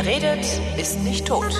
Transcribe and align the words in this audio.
Wer 0.00 0.06
redet, 0.06 0.46
ist 0.76 1.00
nicht 1.00 1.26
tot. 1.26 1.52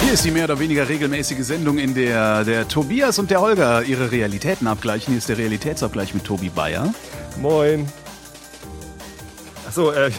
Hier 0.00 0.12
ist 0.14 0.24
die 0.24 0.30
mehr 0.30 0.44
oder 0.44 0.58
weniger 0.58 0.88
regelmäßige 0.88 1.44
Sendung, 1.44 1.76
in 1.76 1.92
der 1.92 2.44
der 2.44 2.66
Tobias 2.66 3.18
und 3.18 3.30
der 3.30 3.42
Holger 3.42 3.82
ihre 3.82 4.10
Realitäten 4.10 4.66
abgleichen. 4.66 5.12
Hier 5.12 5.18
ist 5.18 5.28
der 5.28 5.36
Realitätsabgleich 5.36 6.14
mit 6.14 6.24
Tobi 6.24 6.48
Bayer. 6.48 6.94
Moin. 7.38 7.86
Achso, 9.68 9.90
äh, 9.90 10.10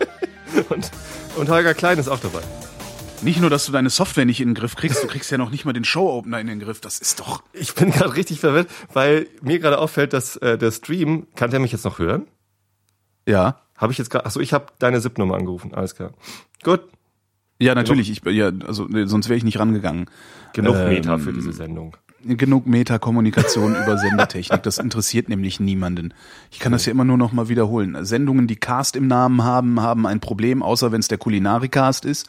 und, 0.68 0.90
und 1.36 1.48
Holger 1.48 1.74
Klein 1.74 1.98
ist 1.98 2.08
auch 2.08 2.18
dabei. 2.18 2.40
Nicht 3.24 3.40
nur, 3.40 3.50
dass 3.50 3.66
du 3.66 3.72
deine 3.72 3.90
Software 3.90 4.26
nicht 4.26 4.40
in 4.40 4.50
den 4.50 4.54
Griff 4.54 4.76
kriegst, 4.76 5.02
du 5.02 5.06
kriegst 5.06 5.30
ja 5.30 5.38
noch 5.38 5.50
nicht 5.50 5.64
mal 5.64 5.72
den 5.72 5.84
Show-Opener 5.84 6.40
in 6.40 6.46
den 6.46 6.60
Griff. 6.60 6.80
Das 6.80 6.98
ist 6.98 7.20
doch... 7.20 7.42
Ich 7.52 7.74
bin 7.74 7.90
gerade 7.90 8.14
richtig 8.14 8.40
verwirrt, 8.40 8.68
weil 8.92 9.26
mir 9.40 9.58
gerade 9.58 9.78
auffällt, 9.78 10.12
dass 10.12 10.36
äh, 10.36 10.58
der 10.58 10.70
Stream, 10.70 11.26
kann 11.34 11.50
der 11.50 11.60
mich 11.60 11.72
jetzt 11.72 11.84
noch 11.84 11.98
hören? 11.98 12.26
Ja. 13.26 13.60
Habe 13.76 13.92
ich 13.92 13.98
jetzt 13.98 14.10
gerade, 14.10 14.26
achso, 14.26 14.40
ich 14.40 14.52
habe 14.52 14.66
deine 14.78 15.00
SIP-Nummer 15.00 15.36
angerufen, 15.36 15.74
alles 15.74 15.94
klar. 15.94 16.12
Gut, 16.62 16.82
Ja, 17.58 17.74
natürlich. 17.74 18.10
Ich, 18.10 18.22
ja, 18.32 18.50
also, 18.66 18.84
nee, 18.84 19.06
sonst 19.06 19.28
wäre 19.28 19.36
ich 19.36 19.44
nicht 19.44 19.58
rangegangen. 19.58 20.06
genug 20.52 20.76
Ähm, 20.76 20.88
Meta 20.88 21.18
für 21.18 21.32
diese 21.32 21.52
Sendung. 21.52 21.96
Genug 22.22 22.66
Metakommunikation 22.66 23.74
über 23.82 23.98
Sendertechnik. 23.98 24.62
Das 24.62 24.78
interessiert 24.78 25.28
nämlich 25.28 25.60
niemanden. 25.60 26.14
Ich 26.50 26.58
kann 26.58 26.72
das 26.72 26.86
ja 26.86 26.92
immer 26.92 27.04
nur 27.04 27.18
noch 27.18 27.32
mal 27.32 27.48
wiederholen. 27.48 28.04
Sendungen, 28.04 28.46
die 28.46 28.56
Cast 28.56 28.96
im 28.96 29.06
Namen 29.06 29.44
haben, 29.44 29.80
haben 29.80 30.06
ein 30.06 30.20
Problem, 30.20 30.62
außer 30.62 30.92
wenn 30.92 31.00
es 31.00 31.08
der 31.08 31.18
Kulinarikast 31.18 32.04
ist. 32.04 32.28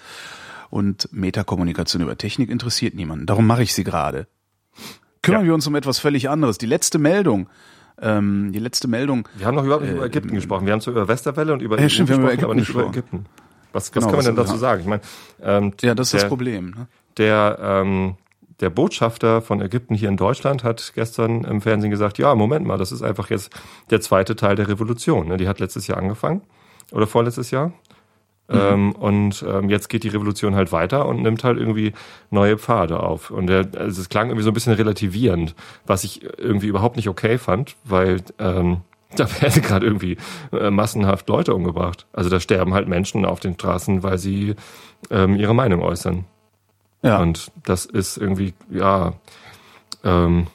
Und 0.76 1.08
Metakommunikation 1.14 2.02
über 2.02 2.18
Technik 2.18 2.50
interessiert 2.50 2.96
niemanden. 2.96 3.26
Darum 3.26 3.48
mache 3.48 3.64
ich 3.64 3.74
sie 3.74 3.86
gerade. 3.86 4.28
Kümmern 5.22 5.44
Ja. 5.44 5.48
wir 5.48 5.54
uns 5.54 5.66
um 5.68 5.76
etwas 5.76 6.00
völlig 6.00 6.28
anderes. 6.30 6.58
Die 6.58 6.66
letzte 6.66 6.98
Meldung. 7.00 7.48
Ähm, 8.02 8.52
die 8.52 8.60
letzte 8.60 8.90
Meldung. 8.90 9.26
Wir 9.38 9.48
haben 9.48 9.56
noch 9.56 9.64
überhaupt 9.64 9.86
nicht 9.86 9.94
über 9.96 10.06
Ägypten 10.06 10.36
gesprochen. 10.36 10.66
Wir 10.66 10.74
haben 10.74 10.82
zwar 10.82 10.92
über 10.92 11.08
Westerwelle 11.08 11.54
und 11.54 11.62
über 11.62 11.80
Ja, 11.80 11.88
stimmt, 11.88 12.10
wir 12.10 12.16
haben 12.18 12.24
über 12.24 12.32
gesprochen, 12.32 12.46
aber 12.52 12.56
nicht 12.56 12.70
Ägypten 12.70 12.90
über 12.90 12.90
Ägypten. 12.90 13.26
Was, 13.72 13.84
was 13.84 13.92
Genau, 13.94 14.08
kann 14.08 14.16
man 14.18 14.26
denn 14.26 14.36
dazu 14.36 14.58
sagen? 14.58 14.82
Ich 14.82 14.88
meine, 14.88 15.02
ähm, 15.42 15.72
Ja, 15.82 15.96
das 15.96 16.08
ist 16.08 16.14
der, 16.16 16.20
das 16.24 16.28
Problem. 16.28 16.72
Ne? 16.72 16.88
Der, 17.20 17.58
ähm, 17.62 18.16
der 18.60 18.70
Botschafter 18.70 19.42
von 19.42 19.62
Ägypten 19.62 19.96
hier 19.96 20.10
in 20.10 20.18
Deutschland 20.18 20.66
hat 20.66 20.92
gestern 20.94 21.46
im 21.46 21.62
Fernsehen 21.62 21.90
gesagt, 21.90 22.18
ja, 22.18 22.36
Moment 22.36 22.66
mal, 22.66 22.78
das 22.78 22.92
ist 22.92 23.02
einfach 23.02 23.30
jetzt 23.30 23.50
der 23.92 24.02
zweite 24.02 24.36
Teil 24.36 24.58
der 24.58 24.68
Revolution. 24.68 25.30
Ne? 25.30 25.38
Die 25.38 25.48
hat 25.48 25.62
letztes 25.62 25.88
Jahr 25.88 26.00
angefangen 26.00 26.42
oder 26.92 27.08
vorletztes 27.08 27.50
Jahr. 27.52 27.72
Ähm, 28.48 28.92
und 28.92 29.44
ähm, 29.48 29.70
jetzt 29.70 29.90
geht 29.90 30.04
die 30.04 30.10
Revolution 30.10 30.56
halt 30.56 30.72
weiter 30.72 31.08
und 31.08 31.24
nimmt 31.24 31.44
halt 31.44 31.58
irgendwie 31.58 31.94
neue 32.30 32.58
Pfade 32.58 33.00
auf. 33.00 33.32
Und 33.32 33.48
der, 33.48 33.68
also 33.78 34.02
es 34.02 34.10
klang 34.10 34.28
irgendwie 34.28 34.44
so 34.44 34.52
ein 34.52 34.54
bisschen 34.54 34.74
relativierend, 34.74 35.56
was 35.88 36.04
ich 36.04 36.24
irgendwie 36.38 36.68
überhaupt 36.68 36.96
nicht 36.96 37.10
okay 37.10 37.38
fand, 37.38 37.76
weil 37.84 38.22
ähm, 38.38 38.82
da 39.16 39.28
werden 39.42 39.62
gerade 39.62 39.86
irgendwie 39.86 40.18
äh, 40.52 40.70
massenhaft 40.70 41.28
Leute 41.30 41.56
umgebracht. 41.56 42.06
Also 42.14 42.30
da 42.30 42.40
sterben 42.40 42.74
halt 42.74 42.88
Menschen 42.88 43.26
auf 43.26 43.40
den 43.40 43.56
Straßen, 43.56 44.04
weil 44.04 44.18
sie 44.18 44.56
ähm, 45.10 45.36
ihre 45.36 45.56
Meinung 45.56 45.82
äußern. 45.82 46.26
Ja. 47.02 47.22
Und 47.22 47.52
das 47.64 47.86
ist 47.86 48.18
irgendwie, 48.18 48.54
ja, 48.70 49.14
ähm, 50.04 50.48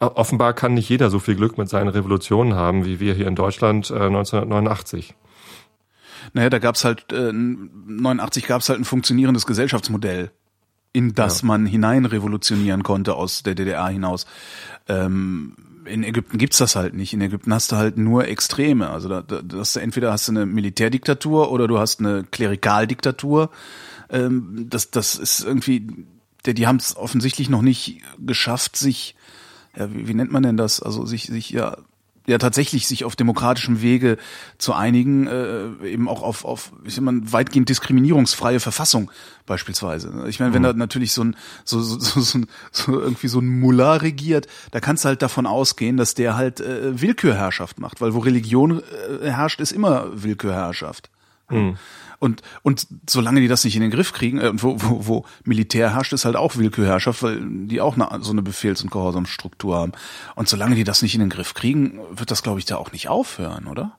offenbar 0.00 0.52
kann 0.52 0.74
nicht 0.74 0.88
jeder 0.88 1.10
so 1.10 1.18
viel 1.18 1.34
Glück 1.34 1.58
mit 1.58 1.68
seinen 1.68 1.88
Revolutionen 1.88 2.54
haben, 2.54 2.84
wie 2.84 3.00
wir 3.00 3.14
hier 3.14 3.26
in 3.26 3.34
Deutschland 3.34 3.90
äh, 3.90 3.94
1989. 3.94 5.14
Naja, 6.32 6.50
da 6.50 6.58
gab's 6.58 6.84
halt, 6.84 7.12
äh, 7.12 7.32
89 7.32 8.46
gab's 8.46 8.68
halt 8.68 8.80
ein 8.80 8.84
funktionierendes 8.84 9.46
Gesellschaftsmodell, 9.46 10.30
in 10.92 11.14
das 11.14 11.42
man 11.42 11.66
hinein 11.66 12.04
revolutionieren 12.04 12.82
konnte 12.82 13.14
aus 13.14 13.42
der 13.42 13.54
DDR 13.54 13.88
hinaus. 13.88 14.26
Ähm, 14.88 15.54
in 15.88 16.04
Ägypten 16.04 16.38
gibt's 16.38 16.58
das 16.58 16.76
halt 16.76 16.94
nicht. 16.94 17.12
In 17.12 17.20
Ägypten 17.20 17.52
hast 17.52 17.72
du 17.72 17.76
halt 17.76 17.96
nur 17.96 18.28
Extreme. 18.28 18.90
Also 18.90 19.08
da, 19.08 19.22
da 19.22 19.42
das 19.42 19.76
entweder 19.76 20.12
hast 20.12 20.28
du 20.28 20.32
eine 20.32 20.46
Militärdiktatur 20.46 21.50
oder 21.50 21.66
du 21.66 21.78
hast 21.78 22.00
eine 22.00 22.24
Klerikaldiktatur. 22.24 23.50
Ähm, 24.10 24.66
das, 24.68 24.90
das 24.90 25.16
ist 25.16 25.40
irgendwie, 25.40 25.86
die, 26.46 26.54
die 26.54 26.66
haben 26.66 26.76
es 26.76 26.96
offensichtlich 26.96 27.48
noch 27.48 27.62
nicht 27.62 28.02
geschafft, 28.18 28.76
sich, 28.76 29.16
ja, 29.76 29.92
wie, 29.92 30.08
wie 30.08 30.14
nennt 30.14 30.32
man 30.32 30.42
denn 30.42 30.56
das? 30.56 30.80
Also 30.80 31.06
sich, 31.06 31.24
sich 31.24 31.50
ja 31.50 31.76
ja 32.28 32.38
tatsächlich 32.38 32.86
sich 32.86 33.04
auf 33.04 33.16
demokratischem 33.16 33.80
Wege 33.82 34.18
zu 34.58 34.74
einigen, 34.74 35.26
äh, 35.26 35.86
eben 35.86 36.08
auch 36.08 36.22
auf, 36.22 36.44
auf 36.44 36.72
ich 36.84 36.94
sag 36.94 37.02
mal, 37.02 37.20
weitgehend 37.24 37.68
diskriminierungsfreie 37.68 38.60
Verfassung 38.60 39.10
beispielsweise. 39.46 40.24
Ich 40.28 40.38
meine, 40.38 40.52
wenn 40.52 40.62
da 40.62 40.72
natürlich 40.74 41.12
so 41.12 41.24
ein 41.24 41.36
so, 41.64 41.80
so, 41.80 41.98
so, 41.98 42.20
so, 42.20 42.40
so 42.70 43.00
irgendwie 43.00 43.28
so 43.28 43.40
ein 43.40 43.60
Mullah 43.60 43.94
regiert, 43.94 44.46
da 44.70 44.80
kannst 44.80 45.04
du 45.04 45.08
halt 45.08 45.22
davon 45.22 45.46
ausgehen, 45.46 45.96
dass 45.96 46.14
der 46.14 46.36
halt 46.36 46.60
äh, 46.60 47.00
Willkürherrschaft 47.00 47.80
macht, 47.80 48.00
weil 48.00 48.14
wo 48.14 48.18
Religion 48.18 48.82
äh, 49.22 49.30
herrscht, 49.30 49.60
ist 49.60 49.72
immer 49.72 50.06
Willkürherrschaft. 50.12 51.10
Und, 52.20 52.42
und 52.62 52.86
solange 53.08 53.40
die 53.40 53.48
das 53.48 53.64
nicht 53.64 53.76
in 53.76 53.82
den 53.82 53.90
Griff 53.90 54.12
kriegen, 54.12 54.38
äh, 54.38 54.50
wo, 54.54 54.76
wo, 54.80 55.06
wo 55.06 55.24
Militär 55.44 55.94
herrscht, 55.94 56.12
ist 56.12 56.24
halt 56.24 56.36
auch 56.36 56.56
Willkürherrschaft, 56.56 57.22
weil 57.22 57.40
die 57.66 57.80
auch 57.80 57.94
eine, 57.96 58.22
so 58.22 58.32
eine 58.32 58.42
Befehls- 58.42 58.82
und 58.82 58.90
Gehorsamsstruktur 58.90 59.76
haben. 59.76 59.92
Und 60.34 60.48
solange 60.48 60.74
die 60.74 60.84
das 60.84 61.02
nicht 61.02 61.14
in 61.14 61.20
den 61.20 61.30
Griff 61.30 61.54
kriegen, 61.54 62.00
wird 62.10 62.30
das, 62.30 62.42
glaube 62.42 62.58
ich, 62.58 62.64
da 62.64 62.76
auch 62.76 62.92
nicht 62.92 63.08
aufhören, 63.08 63.66
oder? 63.66 63.98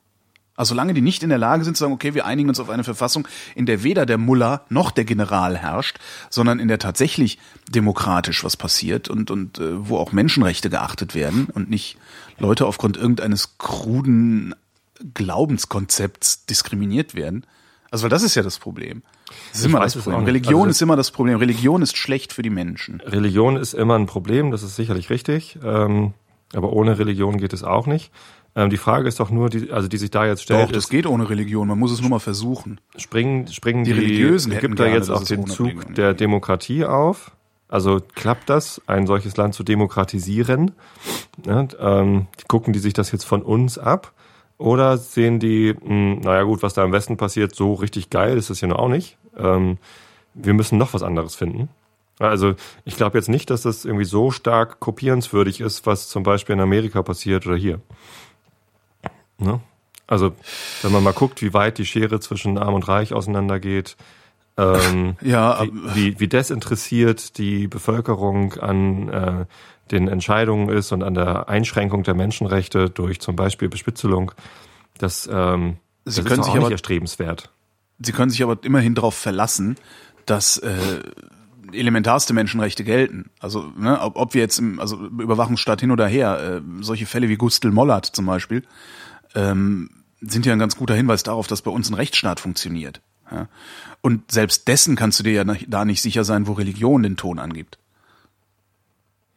Also 0.60 0.74
solange 0.74 0.94
die 0.94 1.00
nicht 1.00 1.24
in 1.24 1.30
der 1.30 1.38
Lage 1.38 1.64
sind 1.64 1.78
zu 1.78 1.86
sagen, 1.86 1.94
okay, 1.94 2.14
wir 2.16 2.26
einigen 2.26 2.50
uns 2.50 2.60
auf 2.60 2.70
eine 2.70 2.84
Verfassung, 2.84 3.26
in 3.56 3.66
der 3.66 3.82
weder 3.82 4.06
der 4.06 4.18
Mullah 4.18 4.66
noch 4.68 4.92
der 4.92 5.06
General 5.06 5.58
herrscht, 5.58 6.00
sondern 6.30 6.60
in 6.60 6.68
der 6.68 6.80
tatsächlich 6.80 7.40
demokratisch 7.70 8.44
was 8.44 8.58
passiert 8.58 9.08
und, 9.08 9.32
und 9.32 9.60
äh, 9.60 9.88
wo 9.88 9.96
auch 9.96 10.12
Menschenrechte 10.12 10.70
geachtet 10.70 11.16
werden 11.16 11.48
und 11.54 11.70
nicht 11.70 11.98
Leute 12.40 12.66
aufgrund 12.66 12.98
irgendeines 12.98 13.58
kruden 13.58 14.54
Glaubenskonzepts 15.14 16.46
diskriminiert 16.46 17.16
werden. 17.16 17.46
Also 17.92 18.04
weil 18.04 18.10
das 18.10 18.24
ist 18.24 18.36
ja 18.36 18.44
das 18.44 18.60
Problem. 18.60 19.02
Das 19.52 19.60
ist 19.62 19.66
immer 19.66 19.80
das 19.80 19.96
Problem. 19.96 20.22
auch. 20.22 20.28
Religion 20.28 20.62
Also- 20.62 20.70
ist 20.72 20.82
immer 20.82 20.96
das 20.96 21.12
Problem. 21.12 21.38
Religion 21.38 21.82
ist 21.82 21.98
schlecht 21.98 22.34
für 22.34 22.42
die 22.42 22.50
Menschen. 22.50 23.02
Religion 23.02 23.58
ist 23.58 23.74
immer 23.74 23.96
ein 23.98 24.06
Problem, 24.06 24.52
das 24.52 24.64
ist 24.64 24.76
sicherlich 24.76 25.10
richtig. 25.10 25.58
Ähm, 25.64 26.14
aber 26.54 26.74
ohne 26.74 26.98
Religion 27.00 27.38
geht 27.38 27.54
es 27.54 27.64
auch 27.64 27.88
nicht. 27.88 28.12
Ähm, 28.56 28.70
die 28.70 28.78
Frage 28.78 29.08
ist 29.08 29.20
doch 29.20 29.30
nur, 29.30 29.50
die, 29.50 29.72
also 29.72 29.88
die 29.88 29.98
sich 29.98 30.10
da 30.12 30.26
jetzt 30.26 30.44
stellt, 30.44 30.64
Doch, 30.68 30.72
das 30.72 30.86
ist, 30.86 30.90
geht 30.90 31.06
ohne 31.06 31.30
Religion. 31.30 31.68
Man 31.68 31.78
muss 31.80 31.92
es 31.92 32.02
nur 32.02 32.10
mal 32.10 32.20
versuchen. 32.20 32.80
springen, 32.98 33.48
springen 33.48 33.84
Die 33.84 33.94
die, 33.94 34.00
Religiösen 34.00 34.52
Ägypter 34.52 34.86
gerne, 34.86 34.98
jetzt 34.98 35.10
es 35.10 35.24
den 35.26 35.46
Zug 35.48 35.68
Religion 35.68 35.94
der 35.96 36.10
geht. 36.10 36.20
Demokratie 36.22 36.86
auf? 36.86 37.32
Also 37.68 38.02
klappt 38.16 38.50
das, 38.50 38.82
ein 38.88 39.06
solches 39.06 39.38
Land 39.38 39.54
zu 39.54 39.64
demokratisieren? 39.64 40.72
Ja, 41.46 41.68
ähm, 41.80 42.26
gucken 42.48 42.74
die 42.74 42.80
sich 42.80 42.94
das 42.94 43.12
jetzt 43.12 43.26
von 43.26 43.44
uns 43.44 43.78
ab? 43.78 44.12
Oder 44.60 44.98
sehen 44.98 45.40
die, 45.40 45.74
mh, 45.74 46.20
naja 46.22 46.44
gut, 46.44 46.62
was 46.62 46.74
da 46.74 46.84
im 46.84 46.92
Westen 46.92 47.16
passiert, 47.16 47.56
so 47.56 47.74
richtig 47.74 48.10
geil 48.10 48.38
ist 48.38 48.50
das 48.50 48.60
ja 48.60 48.68
noch 48.68 48.78
auch 48.78 48.90
nicht. 48.90 49.18
Ähm, 49.38 49.78
wir 50.34 50.54
müssen 50.54 50.78
noch 50.78 50.94
was 50.94 51.02
anderes 51.02 51.34
finden. 51.34 51.70
Also 52.20 52.56
ich 52.84 52.98
glaube 52.98 53.18
jetzt 53.18 53.30
nicht, 53.30 53.50
dass 53.50 53.62
das 53.62 53.86
irgendwie 53.86 54.06
so 54.06 54.32
stark 54.32 54.82
kopierenswürdig 54.82 55.62
ist, 55.62 55.86
was 55.86 56.10
zum 56.10 56.24
Beispiel 56.24 56.54
in 56.54 56.60
Amerika 56.60 57.02
passiert 57.02 57.48
oder 57.48 57.56
hier. 57.56 57.80
Ne? 59.38 59.62
Also 60.06 60.34
wenn 60.82 60.92
man 60.92 61.04
mal 61.04 61.14
guckt, 61.14 61.42
wie 61.42 61.54
weit 61.54 61.78
die 61.78 61.86
Schere 61.86 62.20
zwischen 62.20 62.58
Arm 62.58 62.74
und 62.74 62.88
Reich 62.90 63.14
auseinandergeht, 63.14 63.96
ähm, 64.60 65.16
Ja, 65.22 65.64
wie, 65.64 65.96
wie, 65.96 66.20
wie 66.20 66.28
desinteressiert 66.28 67.38
die 67.38 67.68
Bevölkerung 67.68 68.54
an 68.54 69.10
äh, 69.10 69.46
den 69.92 70.08
Entscheidungen 70.08 70.70
ist 70.70 70.92
und 70.92 71.04
an 71.04 71.14
der 71.14 71.50
Einschränkung 71.50 72.04
der 72.04 72.14
Menschenrechte 72.14 72.90
durch 72.90 73.20
zum 73.20 73.36
Beispiel 73.36 73.70
Bespitzelung, 73.70 74.32
das, 74.98 75.28
ähm, 75.32 75.78
das 76.06 76.16
Sie 76.16 76.22
ist 76.22 76.28
können 76.28 76.38
doch 76.38 76.44
sich 76.46 76.52
auch 76.52 76.56
nicht 76.56 76.66
aber- 76.66 76.72
erstrebenswert. 76.72 77.52
Sie 78.02 78.12
können 78.14 78.30
sich 78.32 78.44
aber 78.44 78.58
immerhin 78.64 78.96
darauf 78.96 79.16
verlassen, 79.16 79.76
dass 80.26 80.58
äh, 80.58 81.02
elementarste 81.74 82.34
Menschenrechte 82.34 82.84
gelten. 82.84 83.30
Also 83.40 83.72
ne, 83.78 84.00
ob, 84.02 84.16
ob 84.16 84.34
wir 84.34 84.42
jetzt 84.42 84.58
im, 84.60 84.80
also 84.80 84.96
Überwachungsstaat 84.98 85.82
hin 85.82 85.92
oder 85.92 86.08
her, 86.08 86.62
äh, 86.62 86.62
solche 86.82 87.06
Fälle 87.06 87.28
wie 87.30 87.36
Gustl 87.36 87.72
Mollert 87.72 88.06
zum 88.06 88.26
Beispiel, 88.26 88.64
ähm, 89.36 89.90
sind 90.22 90.46
ja 90.46 90.54
ein 90.54 90.60
ganz 90.60 90.76
guter 90.78 90.96
Hinweis 90.96 91.24
darauf, 91.24 91.48
dass 91.48 91.62
bei 91.62 91.72
uns 91.72 91.90
ein 91.90 91.94
Rechtsstaat 91.96 92.40
funktioniert. 92.40 93.02
Ja? 93.32 93.48
Und 94.02 94.32
selbst 94.32 94.68
dessen 94.68 94.96
kannst 94.96 95.20
du 95.20 95.24
dir 95.24 95.34
ja 95.34 95.44
da 95.68 95.86
nicht 95.86 96.02
sicher 96.02 96.24
sein, 96.24 96.48
wo 96.48 96.54
Religion 96.54 97.04
den 97.04 97.18
Ton 97.18 97.40
angibt. 97.40 97.78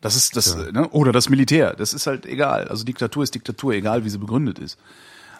Das 0.01 0.17
ist 0.17 0.37
das, 0.37 0.55
Ja. 0.57 0.73
ne? 0.73 0.89
oder 0.89 1.13
das 1.13 1.29
Militär. 1.29 1.75
Das 1.75 1.95
ist 1.95 2.07
halt 2.07 2.27
egal. 2.27 2.69
Also 2.69 2.85
Diktatur 2.85 3.23
ist 3.23 3.35
Diktatur, 3.35 3.73
egal 3.75 4.05
wie 4.05 4.11
sie 4.11 4.19
begründet 4.19 4.59
ist. 4.59 4.79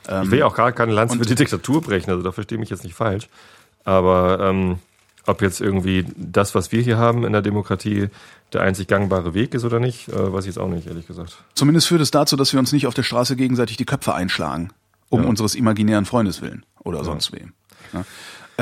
ich 0.07 0.31
will 0.31 0.41
ja 0.41 0.47
auch 0.47 0.55
gar 0.57 0.73
keine 0.73 0.93
Lanze 0.93 1.17
für 1.19 1.25
die 1.25 1.35
Diktatur 1.37 1.81
brechen, 1.81 2.11
also 2.11 2.23
da 2.23 2.33
verstehe 2.33 2.59
mich 2.59 2.71
jetzt 2.71 2.83
nicht 2.85 2.95
falsch. 2.95 3.29
Aber 3.85 4.41
ähm, 4.41 4.79
ob 5.27 5.43
jetzt 5.43 5.61
irgendwie 5.61 6.05
das, 6.17 6.55
was 6.57 6.73
wir 6.73 6.83
hier 6.83 6.99
haben 6.99 7.25
in 7.25 7.33
der 7.33 7.43
Demokratie, 7.43 8.09
der 8.53 8.63
einzig 8.63 8.87
gangbare 8.89 9.35
Weg 9.35 9.55
ist 9.55 9.65
oder 9.65 9.79
nicht, 9.81 10.09
äh, 10.09 10.33
weiß 10.33 10.45
ich 10.45 10.49
jetzt 10.49 10.59
auch 10.59 10.69
nicht, 10.69 10.87
ehrlich 10.89 11.07
gesagt. 11.07 11.37
Zumindest 11.55 11.87
führt 11.89 12.01
es 12.01 12.11
dazu, 12.11 12.37
dass 12.37 12.53
wir 12.53 12.59
uns 12.61 12.73
nicht 12.73 12.87
auf 12.89 12.95
der 12.95 13.03
Straße 13.05 13.37
gegenseitig 13.37 13.77
die 13.77 13.85
Köpfe 13.85 14.15
einschlagen, 14.15 14.71
um 15.09 15.23
Ja. 15.23 15.29
unseres 15.29 15.55
imaginären 15.55 16.05
Freundes 16.05 16.43
willen 16.43 16.65
oder 16.81 17.05
sonst 17.05 17.33
wem. 17.33 17.53
Ja. 17.93 18.05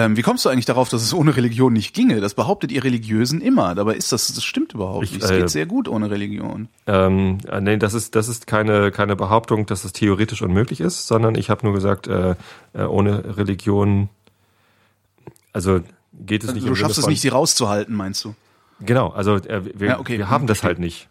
Ähm, 0.00 0.17
wie 0.17 0.23
kommst 0.23 0.44
du 0.44 0.49
eigentlich 0.49 0.64
darauf, 0.64 0.88
dass 0.88 1.02
es 1.02 1.12
ohne 1.12 1.37
Religion 1.37 1.73
nicht 1.75 1.94
ginge? 1.94 2.20
Das 2.20 2.32
behauptet 2.35 2.73
ihr 2.73 2.82
Religiösen 2.82 3.43
immer. 3.43 3.75
Dabei 3.75 3.94
ist 3.97 4.12
das, 4.12 4.29
das 4.29 4.43
stimmt 4.44 4.73
überhaupt 4.73 5.05
Ich, 5.05 5.12
nicht. 5.12 5.23
Es 5.23 5.31
äh, 5.31 5.38
geht 5.38 5.50
sehr 5.50 5.67
gut 5.67 5.88
ohne 5.88 6.11
Religion. 6.11 6.69
Ähm, 6.87 7.38
äh, 7.47 7.61
nee, 7.61 7.76
das 7.76 7.93
ist, 7.93 8.14
das 8.14 8.29
ist 8.29 8.47
keine, 8.47 8.91
keine 8.93 9.14
Behauptung, 9.14 9.67
dass 9.67 9.85
es 9.85 9.93
theoretisch 9.93 10.41
unmöglich 10.41 10.81
ist, 10.81 11.06
sondern 11.06 11.35
ich 11.35 11.50
habe 11.50 11.67
nur 11.67 11.75
gesagt, 11.75 12.06
äh, 12.06 12.35
äh, 12.73 12.82
ohne 12.85 13.37
Religion, 13.37 14.08
also 15.52 15.81
geht 16.14 16.44
es 16.44 16.55
nicht 16.55 16.62
Also 16.62 16.67
du 16.67 16.69
im 16.69 16.76
schaffst 16.76 16.99
es 16.99 17.06
nicht, 17.06 17.20
sie 17.20 17.29
rauszuhalten, 17.29 17.94
meinst 17.94 18.25
du? 18.25 18.35
Genau, 18.81 19.08
also 19.08 19.37
äh, 19.37 19.62
wir, 19.79 19.88
Ja, 19.88 19.99
okay. 20.00 20.17
wir 20.17 20.31
haben 20.31 20.47
das 20.47 20.58
Okay. 20.61 20.69
halt 20.69 20.79
nicht. 20.79 21.08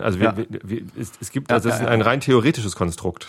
Also 0.00 0.18
wir, 0.20 0.26
Ja. 0.26 0.36
wir, 0.36 0.46
wir, 0.62 0.82
es, 0.98 1.12
es 1.20 1.30
gibt, 1.30 1.50
also 1.52 1.68
es 1.68 1.76
ist 1.76 1.86
ein 1.86 2.02
rein 2.02 2.20
theoretisches 2.20 2.76
Konstrukt. 2.76 3.26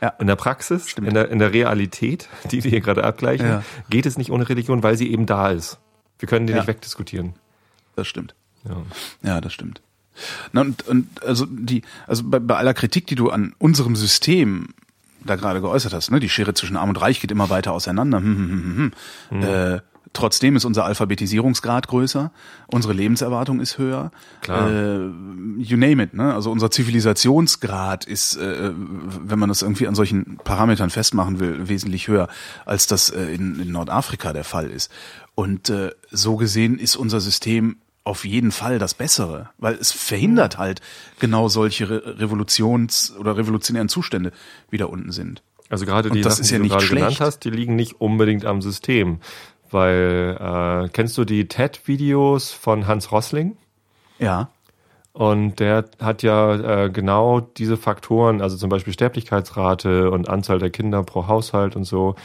Ja. 0.00 0.08
In 0.18 0.26
der 0.26 0.36
Praxis, 0.36 0.90
Stimmt. 0.90 1.08
in 1.08 1.14
der, 1.14 1.30
in 1.30 1.38
der 1.38 1.52
Realität, 1.52 2.28
die 2.50 2.62
wir 2.64 2.70
hier 2.70 2.80
gerade 2.80 3.04
abgleichen, 3.04 3.62
geht 3.90 4.06
es 4.06 4.18
nicht 4.18 4.30
ohne 4.30 4.48
Religion, 4.48 4.82
weil 4.82 4.96
sie 4.96 5.10
eben 5.10 5.26
da 5.26 5.50
ist. 5.50 5.78
Wir 6.18 6.28
können 6.28 6.46
die 6.46 6.54
nicht 6.54 6.66
wegdiskutieren. 6.66 7.34
Das 7.94 8.06
stimmt. 8.06 8.34
Ja. 8.64 8.82
Ja, 9.22 9.40
das 9.40 9.52
stimmt. 9.52 9.80
Na, 10.52 10.62
und, 10.62 10.86
und 10.88 11.22
also 11.22 11.46
die, 11.48 11.82
also 12.06 12.24
bei, 12.24 12.38
bei 12.38 12.56
aller 12.56 12.74
Kritik, 12.74 13.06
die 13.06 13.14
du 13.16 13.30
an 13.30 13.54
unserem 13.58 13.96
System 13.96 14.68
da 15.24 15.36
gerade 15.36 15.60
geäußert 15.60 15.92
hast, 15.92 16.10
ne, 16.10 16.20
die 16.20 16.28
Schere 16.28 16.54
zwischen 16.54 16.76
Arm 16.76 16.88
und 16.88 17.00
Reich 17.00 17.20
geht 17.20 17.30
immer 17.30 17.50
weiter 17.50 17.72
auseinander. 17.72 18.18
Hm, 18.18 18.24
hm, 18.36 18.48
hm, 18.48 18.76
hm, 18.76 18.92
hm. 19.30 19.42
Äh, 19.42 19.80
trotzdem 20.12 20.56
ist 20.56 20.64
unser 20.64 20.84
Alphabetisierungsgrad 20.84 21.88
größer, 21.88 22.30
unsere 22.68 22.94
Lebenserwartung 22.94 23.60
ist 23.60 23.78
höher. 23.78 24.10
Klar. 24.40 24.70
Äh, 24.70 25.10
you 25.58 25.76
name 25.76 26.02
it, 26.02 26.14
ne? 26.14 26.34
Also 26.34 26.50
unser 26.50 26.70
Zivilisationsgrad 26.70 28.04
ist, 28.04 28.36
äh, 28.36 28.72
wenn 28.74 29.38
man 29.38 29.48
das 29.48 29.62
irgendwie 29.62 29.86
an 29.86 29.94
solchen 29.94 30.38
Parametern 30.44 30.90
festmachen 30.90 31.40
will, 31.40 31.68
wesentlich 31.68 32.08
höher, 32.08 32.28
als 32.64 32.86
das 32.86 33.10
äh, 33.10 33.34
in, 33.34 33.60
in 33.60 33.72
Nordafrika 33.72 34.32
der 34.32 34.44
Fall 34.44 34.70
ist. 34.70 34.90
Und 35.34 35.70
äh, 35.70 35.90
so 36.10 36.36
gesehen 36.36 36.78
ist 36.78 36.96
unser 36.96 37.20
System 37.20 37.76
auf 38.04 38.24
jeden 38.24 38.52
Fall 38.52 38.78
das 38.78 38.94
Bessere, 38.94 39.50
weil 39.58 39.74
es 39.74 39.90
verhindert 39.90 40.58
halt 40.58 40.80
genau 41.18 41.48
solche 41.48 41.90
Re 41.90 42.16
Revolutions- 42.18 43.14
oder 43.16 43.36
revolutionären 43.36 43.88
Zustände, 43.88 44.32
wie 44.70 44.78
da 44.78 44.84
unten 44.86 45.10
sind. 45.10 45.42
Also 45.68 45.84
gerade 45.84 46.10
die 46.10 46.22
Sachen, 46.22 46.44
ja 46.44 46.50
die 46.50 46.56
du 46.56 46.62
nicht 46.62 46.70
gerade 46.70 46.86
genannt 46.86 47.12
schlecht. 47.14 47.20
hast, 47.20 47.40
die 47.40 47.50
liegen 47.50 47.74
nicht 47.74 48.00
unbedingt 48.00 48.44
am 48.44 48.62
System. 48.62 49.18
Weil, 49.70 50.36
äh, 50.40 50.88
kennst 50.90 51.16
du 51.18 51.24
die 51.24 51.48
TED-Videos 51.48 52.52
von 52.52 52.86
Hans 52.86 53.12
Rossling? 53.12 53.56
Ja. 54.18 54.50
Und 55.12 55.60
der 55.60 55.86
hat 56.00 56.22
ja 56.22 56.84
äh, 56.84 56.90
genau 56.90 57.40
diese 57.40 57.78
Faktoren, 57.78 58.42
also 58.42 58.56
zum 58.56 58.68
Beispiel 58.68 58.92
Sterblichkeitsrate 58.92 60.10
und 60.10 60.28
Anzahl 60.28 60.58
der 60.58 60.68
Kinder 60.68 61.02
pro 61.02 61.26
Haushalt 61.26 61.74
und 61.74 61.84
so 61.84 62.16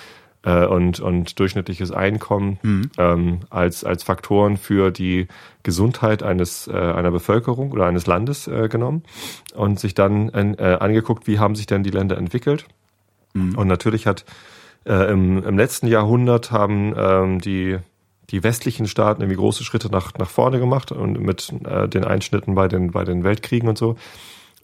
äh, 0.44 0.66
und, 0.66 1.00
und 1.00 1.40
durchschnittliches 1.40 1.92
Einkommen 1.92 2.60
ähm, 2.98 3.40
als, 3.50 3.86
als 3.86 4.04
Faktoren 4.04 4.58
für 4.58 4.92
die 4.92 5.28
Gesundheit 5.64 6.22
eines 6.22 6.68
äh, 6.68 6.74
einer 6.74 7.12
Bevölkerung 7.12 7.72
oder 7.72 7.86
eines 7.86 8.08
Landes 8.08 8.48
äh, 8.48 8.68
genommen 8.68 9.04
und 9.56 9.80
sich 9.80 9.94
dann 9.94 10.30
äh, 10.30 10.78
angeguckt, 10.80 11.28
wie 11.28 11.40
haben 11.40 11.56
sich 11.56 11.68
denn 11.68 11.84
die 11.84 11.92
Länder 11.92 12.18
entwickelt. 12.18 12.66
Und 13.34 13.68
natürlich 13.68 14.08
hat 14.08 14.26
äh, 14.86 15.12
im, 15.12 15.44
im 15.44 15.58
letzten 15.58 15.88
Jahrhundert 15.88 16.52
haben 16.52 16.94
ähm, 16.98 17.40
die 17.40 17.78
die 18.30 18.44
westlichen 18.44 18.88
Staaten 18.88 19.22
irgendwie 19.22 19.38
große 19.40 19.64
Schritte 19.66 19.90
nach, 19.90 20.14
nach 20.18 20.30
vorne 20.30 20.58
gemacht 20.60 20.92
und 20.94 21.20
mit 21.20 21.54
äh, 21.66 21.90
den 21.90 22.06
Einschnitten 22.06 22.56
bei 22.56 22.70
den, 22.70 22.92
bei 22.92 23.04
den 23.04 23.26
Weltkriegen 23.26 23.68
und 23.68 23.78
so. 23.78 23.98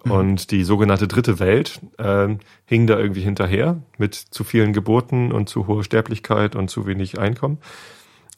Und 0.03 0.51
die 0.51 0.63
sogenannte 0.63 1.07
dritte 1.07 1.39
Welt 1.39 1.81
äh, 1.97 2.29
hing 2.65 2.87
da 2.87 2.97
irgendwie 2.97 3.21
hinterher 3.21 3.81
mit 3.97 4.15
zu 4.15 4.45
vielen 4.45 4.71
Geburten 4.71 5.33
und 5.33 5.49
zu 5.49 5.67
hoher 5.67 5.83
Sterblichkeit 5.83 6.55
und 6.55 6.69
zu 6.69 6.85
wenig 6.85 7.19
Einkommen. 7.19 7.57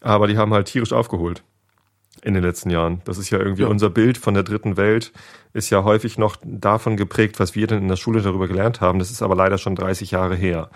Aber 0.01 0.27
die 0.27 0.37
haben 0.37 0.53
halt 0.53 0.67
tierisch 0.67 0.93
aufgeholt 0.93 1.43
in 2.23 2.33
den 2.33 2.43
letzten 2.43 2.71
Jahren. 2.71 3.01
Das 3.05 3.19
ist 3.19 3.29
ja 3.29 3.37
irgendwie 3.37 3.63
Ja. 3.63 3.67
unser 3.67 3.91
Bild 3.91 4.17
von 4.17 4.33
der 4.33 4.43
dritten 4.43 4.77
Welt, 4.77 5.11
ist 5.53 5.69
ja 5.69 5.83
häufig 5.83 6.17
noch 6.17 6.37
davon 6.43 6.97
geprägt, 6.97 7.39
was 7.39 7.53
wir 7.53 7.67
denn 7.67 7.83
in 7.83 7.87
der 7.87 7.97
Schule 7.97 8.21
darüber 8.21 8.47
gelernt 8.47 8.81
haben. 8.81 8.97
Das 8.97 9.11
ist 9.11 9.21
aber 9.21 9.35
leider 9.35 9.57
schon 9.59 9.75
30 9.75 10.09
Jahre 10.11 10.35
her. 10.35 10.69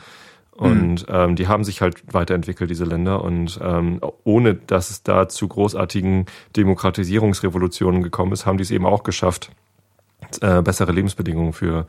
Und 0.55 1.05
ähm, 1.09 1.35
die 1.35 1.47
haben 1.47 1.63
sich 1.63 1.81
halt 1.81 2.03
weiterentwickelt, 2.13 2.69
diese 2.69 2.85
Länder. 2.85 3.23
Und 3.23 3.59
ähm, 3.61 3.99
ohne 4.23 4.53
dass 4.53 4.91
es 4.91 5.03
da 5.03 5.27
zu 5.27 5.47
großartigen 5.47 6.27
Demokratisierungsrevolutionen 6.55 8.03
gekommen 8.03 8.31
ist, 8.33 8.45
haben 8.45 8.57
die 8.57 8.63
es 8.63 8.71
eben 8.71 8.85
auch 8.85 9.03
geschafft, 9.03 9.49
äh, 10.41 10.61
bessere 10.61 10.91
Lebensbedingungen 10.91 11.53
für, 11.53 11.87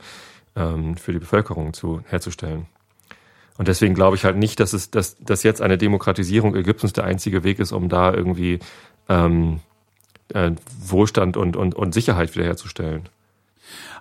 ähm, 0.55 0.97
für 0.97 1.13
die 1.13 1.19
Bevölkerung 1.19 1.73
zu, 1.73 2.01
herzustellen. 2.07 2.65
Und 3.57 3.67
deswegen 3.67 3.93
glaube 3.93 4.15
ich 4.15 4.25
halt 4.25 4.35
nicht, 4.35 4.59
dass 4.59 4.73
es, 4.73 4.91
dass, 4.91 5.15
dass 5.17 5.43
jetzt 5.43 5.61
eine 5.61 5.77
Demokratisierung 5.77 6.55
Ägyptens 6.55 6.93
der 6.93 7.05
einzige 7.05 7.43
Weg 7.43 7.59
ist, 7.59 7.71
um 7.71 7.87
da 7.87 8.13
irgendwie 8.13 8.59
ähm, 9.07 9.61
äh, 10.33 10.51
Wohlstand 10.79 11.37
und, 11.37 11.55
und, 11.55 11.75
und 11.75 11.93
Sicherheit 11.93 12.35
wiederherzustellen. 12.35 13.09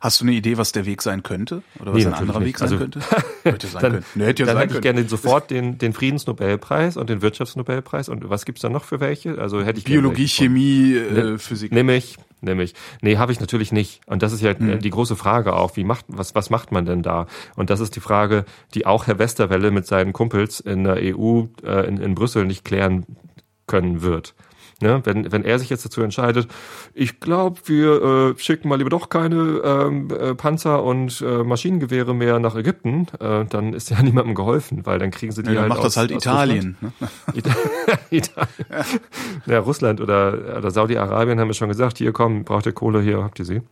Hast 0.01 0.21
du 0.21 0.25
eine 0.25 0.33
Idee, 0.33 0.59
was 0.59 0.73
der 0.73 0.87
Weg 0.87 1.03
sein 1.03 1.23
könnte? 1.23 1.63
Oder 1.81 1.93
was 1.93 1.99
Nee, 2.03 2.07
ein 2.07 2.15
anderer 2.15 2.39
nicht. 2.41 2.49
Weg 2.49 2.59
sein 2.59 2.67
Also- 2.69 2.79
könnte? 2.79 3.01
Hätte 3.45 3.67
sein 3.67 3.83
Dann, 3.83 3.93
können. 3.93 4.05
Nee, 4.15 4.25
hätte 4.27 4.43
ja 4.43 4.47
dann 4.47 4.55
sein 4.57 4.63
hätte 4.63 4.75
ich 4.77 4.83
können. 4.83 4.97
gerne 4.97 5.09
sofort 5.09 5.51
den, 5.51 5.79
den 5.79 5.93
Friedensnobelpreis 5.93 6.97
und 6.97 7.11
den 7.11 7.23
Wirtschaftsnobelpreis. 7.23 8.09
Und 8.09 8.29
was 8.31 8.45
gibt's 8.45 8.63
da 8.63 8.69
noch 8.69 8.85
für 8.85 9.01
welche? 9.01 9.39
Also 9.39 9.63
hätte 9.63 9.79
ich 9.79 9.85
gerne 9.85 10.01
Biologie, 10.03 10.29
Chemie, 10.29 10.95
äh, 10.95 11.39
Physik. 11.39 11.73
Nimm 11.73 11.89
ich, 11.91 12.17
nimm 12.41 12.61
ich. 12.61 12.75
Nee, 13.03 13.17
habe 13.19 13.33
ich 13.33 13.41
natürlich 13.41 13.73
nicht. 13.73 14.01
Und 14.07 14.23
das 14.23 14.33
ist 14.33 14.41
ja 14.43 14.55
Mhm. 14.59 14.81
die 14.81 14.91
große 14.91 15.17
Frage 15.17 15.55
auch, 15.55 15.77
wie 15.77 15.85
macht, 15.85 16.05
was, 16.09 16.35
was 16.35 16.51
macht 16.51 16.73
man 16.73 16.85
denn 16.87 17.03
da? 17.03 17.27
Und 17.57 17.71
das 17.71 17.81
ist 17.81 17.97
die 17.97 18.01
Frage, 18.01 18.45
die 18.75 18.87
auch 18.87 19.07
Herr 19.07 19.19
Westerwelle 19.19 19.71
mit 19.71 19.87
seinen 19.87 20.13
Kumpels 20.13 20.61
in 20.61 20.85
der 20.85 20.97
EU, 21.01 21.45
äh, 21.65 21.87
in, 21.87 21.99
in 21.99 22.15
Brüssel 22.15 22.45
nicht 22.47 22.65
klären 22.65 23.05
können 23.67 24.03
wird. 24.03 24.35
Ne? 24.85 25.01
Wenn, 25.05 25.33
wenn 25.33 25.47
er 25.47 25.59
sich 25.59 25.71
jetzt 25.71 25.87
dazu 25.87 26.03
entscheidet, 26.03 26.47
ich 26.93 27.19
glaube, 27.19 27.59
wir 27.65 28.35
äh, 28.37 28.39
schicken 28.39 28.69
mal 28.69 28.77
lieber 28.77 28.91
doch 28.91 29.09
keine 29.09 29.63
ähm, 29.65 30.11
äh, 30.11 30.35
Panzer 30.35 30.85
und 30.85 31.23
äh, 31.23 31.43
Maschinengewehre 31.43 32.15
mehr 32.15 32.39
nach 32.39 32.55
Ägypten, 32.55 33.07
äh, 33.19 33.47
dann 33.47 33.73
ist 33.73 33.89
ja 33.89 34.03
niemandem 34.03 34.35
geholfen, 34.35 34.85
weil 34.85 34.99
dann 34.99 35.11
kriegen 35.11 35.33
sie 35.33 35.43
die 35.43 35.49
Ja, 35.49 35.55
dann 35.55 35.63
halt 35.63 35.69
macht 35.71 35.79
aus, 35.79 35.95
das 35.95 35.97
halt 35.97 36.11
Italien. 36.11 36.77
Ne? 36.83 36.93
Italien. 38.11 38.49
Ja, 39.47 39.59
Russland 39.61 40.03
oder, 40.03 40.59
oder 40.59 40.71
Saudi-Arabien 40.71 41.41
haben 41.41 41.49
wir 41.49 41.55
schon 41.55 41.69
gesagt, 41.69 41.97
hier 41.97 42.13
komm, 42.13 42.45
braucht 42.45 42.67
ihr 42.67 42.73
Kohle, 42.73 43.01
hier 43.01 43.23
habt 43.23 43.39
ihr 43.39 43.45
sie. 43.47 43.63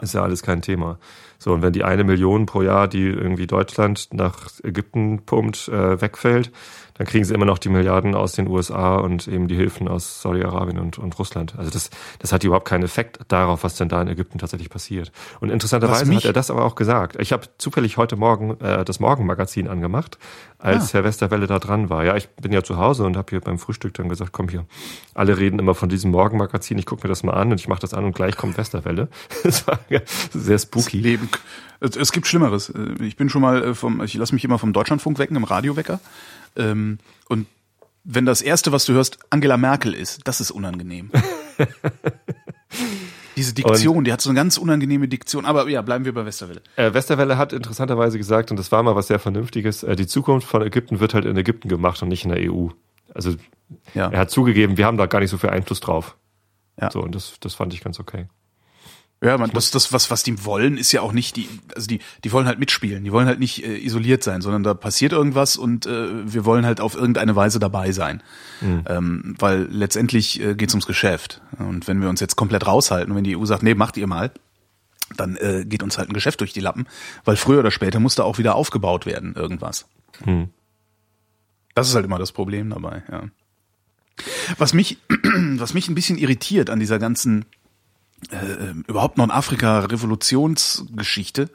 Ist 0.00 0.14
ja 0.14 0.22
alles 0.22 0.42
kein 0.42 0.62
Thema. 0.62 0.98
So, 1.38 1.52
und 1.52 1.62
wenn 1.62 1.72
die 1.72 1.84
eine 1.84 2.04
Million 2.04 2.46
pro 2.46 2.62
Jahr, 2.62 2.88
die 2.88 3.06
irgendwie 3.06 3.46
Deutschland 3.46 4.08
nach 4.12 4.50
Ägypten 4.62 5.22
pumpt, 5.26 5.68
äh, 5.68 6.00
wegfällt, 6.00 6.52
dann 7.00 7.06
kriegen 7.06 7.24
sie 7.24 7.32
immer 7.32 7.46
noch 7.46 7.56
die 7.56 7.70
Milliarden 7.70 8.14
aus 8.14 8.32
den 8.32 8.46
USA 8.46 8.96
und 8.96 9.26
eben 9.26 9.48
die 9.48 9.56
Hilfen 9.56 9.88
aus 9.88 10.20
Saudi-Arabien 10.20 10.78
und, 10.78 10.98
und 10.98 11.18
Russland. 11.18 11.54
Also 11.56 11.70
das, 11.70 11.88
das 12.18 12.30
hat 12.30 12.44
überhaupt 12.44 12.68
keinen 12.68 12.82
Effekt 12.82 13.20
darauf, 13.28 13.64
was 13.64 13.76
denn 13.76 13.88
da 13.88 14.02
in 14.02 14.08
Ägypten 14.08 14.36
tatsächlich 14.36 14.68
passiert. 14.68 15.10
Und 15.40 15.48
interessanterweise 15.48 16.14
hat 16.14 16.26
er 16.26 16.34
das 16.34 16.50
aber 16.50 16.62
auch 16.62 16.74
gesagt. 16.74 17.16
Ich 17.18 17.32
habe 17.32 17.46
zufällig 17.56 17.96
heute 17.96 18.16
Morgen 18.16 18.60
äh, 18.60 18.84
das 18.84 19.00
Morgenmagazin 19.00 19.66
angemacht, 19.66 20.18
als 20.58 20.90
Ah. 20.90 20.98
Herr 20.98 21.04
Westerwelle 21.04 21.46
da 21.46 21.58
dran 21.58 21.88
war. 21.88 22.04
Ja, 22.04 22.16
ich 22.16 22.28
bin 22.28 22.52
ja 22.52 22.62
zu 22.62 22.76
Hause 22.76 23.04
und 23.04 23.16
habe 23.16 23.30
hier 23.30 23.40
beim 23.40 23.58
Frühstück 23.58 23.94
dann 23.94 24.10
gesagt, 24.10 24.32
komm 24.32 24.50
hier, 24.50 24.66
alle 25.14 25.38
reden 25.38 25.58
immer 25.58 25.74
von 25.74 25.88
diesem 25.88 26.10
Morgenmagazin, 26.10 26.76
ich 26.76 26.84
gucke 26.84 27.04
mir 27.04 27.08
das 27.08 27.22
mal 27.22 27.32
an 27.32 27.50
und 27.50 27.58
ich 27.58 27.66
mache 27.66 27.80
das 27.80 27.94
an 27.94 28.04
und 28.04 28.14
gleich 28.14 28.36
kommt 28.36 28.58
Westerwelle. 28.58 29.08
Das 29.42 29.66
war 29.66 29.78
sehr 30.34 30.58
spooky. 30.58 30.98
Leben. 30.98 31.30
Es, 31.80 31.96
es 31.96 32.12
gibt 32.12 32.26
Schlimmeres. 32.26 32.68
Äh, 32.70 32.94
Ich 33.04 33.16
bin 33.16 33.28
schon 33.28 33.42
mal 33.42 33.62
äh, 33.62 33.74
vom, 33.74 34.02
ich 34.02 34.14
lasse 34.14 34.34
mich 34.34 34.44
immer 34.44 34.58
vom 34.58 34.72
Deutschlandfunk 34.72 35.18
wecken, 35.18 35.36
im 35.36 35.44
Radiowecker. 35.44 36.00
Ähm, 36.56 36.98
und 37.28 37.46
wenn 38.04 38.26
das 38.26 38.42
erste, 38.42 38.72
was 38.72 38.84
du 38.84 38.92
hörst, 38.94 39.18
Angela 39.30 39.56
Merkel 39.56 39.94
ist, 39.94 40.20
das 40.26 40.40
ist 40.40 40.50
unangenehm. 40.50 41.10
Diese 43.36 43.54
Diktion, 43.54 44.04
die 44.04 44.12
hat 44.12 44.20
so 44.20 44.28
eine 44.30 44.36
ganz 44.36 44.58
unangenehme 44.58 45.08
Diktion. 45.08 45.46
Aber 45.46 45.68
ja, 45.68 45.80
bleiben 45.82 46.04
wir 46.04 46.12
bei 46.12 46.24
Westerwelle. 46.26 46.62
Äh, 46.76 46.92
Westerwelle 46.92 47.38
hat 47.38 47.52
interessanterweise 47.52 48.18
gesagt, 48.18 48.50
und 48.50 48.58
das 48.58 48.70
war 48.72 48.82
mal 48.82 48.96
was 48.96 49.06
sehr 49.06 49.18
Vernünftiges, 49.18 49.82
äh, 49.82 49.96
die 49.96 50.06
Zukunft 50.06 50.46
von 50.46 50.62
Ägypten 50.62 51.00
wird 51.00 51.14
halt 51.14 51.24
in 51.24 51.36
Ägypten 51.36 51.68
gemacht 51.68 52.02
und 52.02 52.08
nicht 52.08 52.24
in 52.24 52.30
der 52.30 52.52
EU. 52.52 52.68
Also 53.14 53.34
Ja. 53.94 54.08
er 54.10 54.18
hat 54.20 54.30
zugegeben, 54.30 54.76
wir 54.76 54.84
haben 54.86 54.98
da 54.98 55.06
gar 55.06 55.20
nicht 55.20 55.30
so 55.30 55.38
viel 55.38 55.50
Einfluss 55.50 55.80
drauf. 55.80 56.16
Ja. 56.80 56.90
So, 56.90 57.02
und 57.02 57.14
das, 57.14 57.34
das 57.40 57.54
fand 57.54 57.72
ich 57.72 57.82
ganz 57.82 57.98
okay. 58.00 58.26
Ja, 59.22 59.36
man, 59.36 59.50
das, 59.50 59.70
das, 59.70 59.92
was, 59.92 60.10
was 60.10 60.22
die 60.22 60.46
wollen, 60.46 60.78
ist 60.78 60.92
ja 60.92 61.02
auch 61.02 61.12
nicht 61.12 61.36
die, 61.36 61.46
also 61.74 61.86
die, 61.86 62.00
die 62.24 62.32
wollen 62.32 62.46
halt 62.46 62.58
mitspielen. 62.58 63.04
Die 63.04 63.12
wollen 63.12 63.26
halt 63.26 63.38
nicht 63.38 63.62
äh, 63.62 63.76
isoliert 63.76 64.24
sein, 64.24 64.40
sondern 64.40 64.62
da 64.62 64.72
passiert 64.72 65.12
irgendwas 65.12 65.56
und 65.58 65.84
äh, 65.84 66.32
wir 66.32 66.46
wollen 66.46 66.64
halt 66.64 66.80
auf 66.80 66.94
irgendeine 66.94 67.36
Weise 67.36 67.58
dabei 67.58 67.92
sein. 67.92 68.22
Ähm, 68.86 69.34
weil 69.38 69.68
letztendlich 69.70 70.40
äh, 70.40 70.54
geht's 70.54 70.72
ums 70.72 70.86
Geschäft. 70.86 71.42
Und 71.58 71.86
wenn 71.86 72.00
wir 72.00 72.08
uns 72.08 72.20
jetzt 72.20 72.36
komplett 72.36 72.66
raushalten 72.66 73.10
und 73.10 73.16
wenn 73.18 73.24
die 73.24 73.36
EU 73.36 73.44
sagt, 73.44 73.62
nee, 73.62 73.74
macht 73.74 73.98
ihr 73.98 74.06
mal, 74.06 74.30
dann 75.16 75.36
äh, 75.36 75.64
geht 75.66 75.82
uns 75.82 75.98
halt 75.98 76.08
ein 76.08 76.14
Geschäft 76.14 76.40
durch 76.40 76.54
die 76.54 76.60
Lappen, 76.60 76.86
weil 77.24 77.36
früher 77.36 77.60
oder 77.60 77.70
später 77.70 78.00
muss 78.00 78.14
da 78.14 78.22
auch 78.22 78.38
wieder 78.38 78.54
aufgebaut 78.54 79.04
werden, 79.04 79.34
irgendwas. 79.34 79.86
Das 81.74 81.88
ist 81.88 81.94
halt 81.94 82.06
immer 82.06 82.18
das 82.18 82.32
Problem 82.32 82.70
dabei, 82.70 83.02
ja. 83.10 83.24
Was 84.56 84.72
mich, 84.72 84.98
was 85.56 85.74
mich 85.74 85.88
ein 85.88 85.94
bisschen 85.94 86.16
irritiert 86.16 86.70
an 86.70 86.80
dieser 86.80 86.98
ganzen 86.98 87.44
äh, 88.30 88.74
überhaupt 88.86 89.18
Nordafrika-Revolutionsgeschichte. 89.18 91.50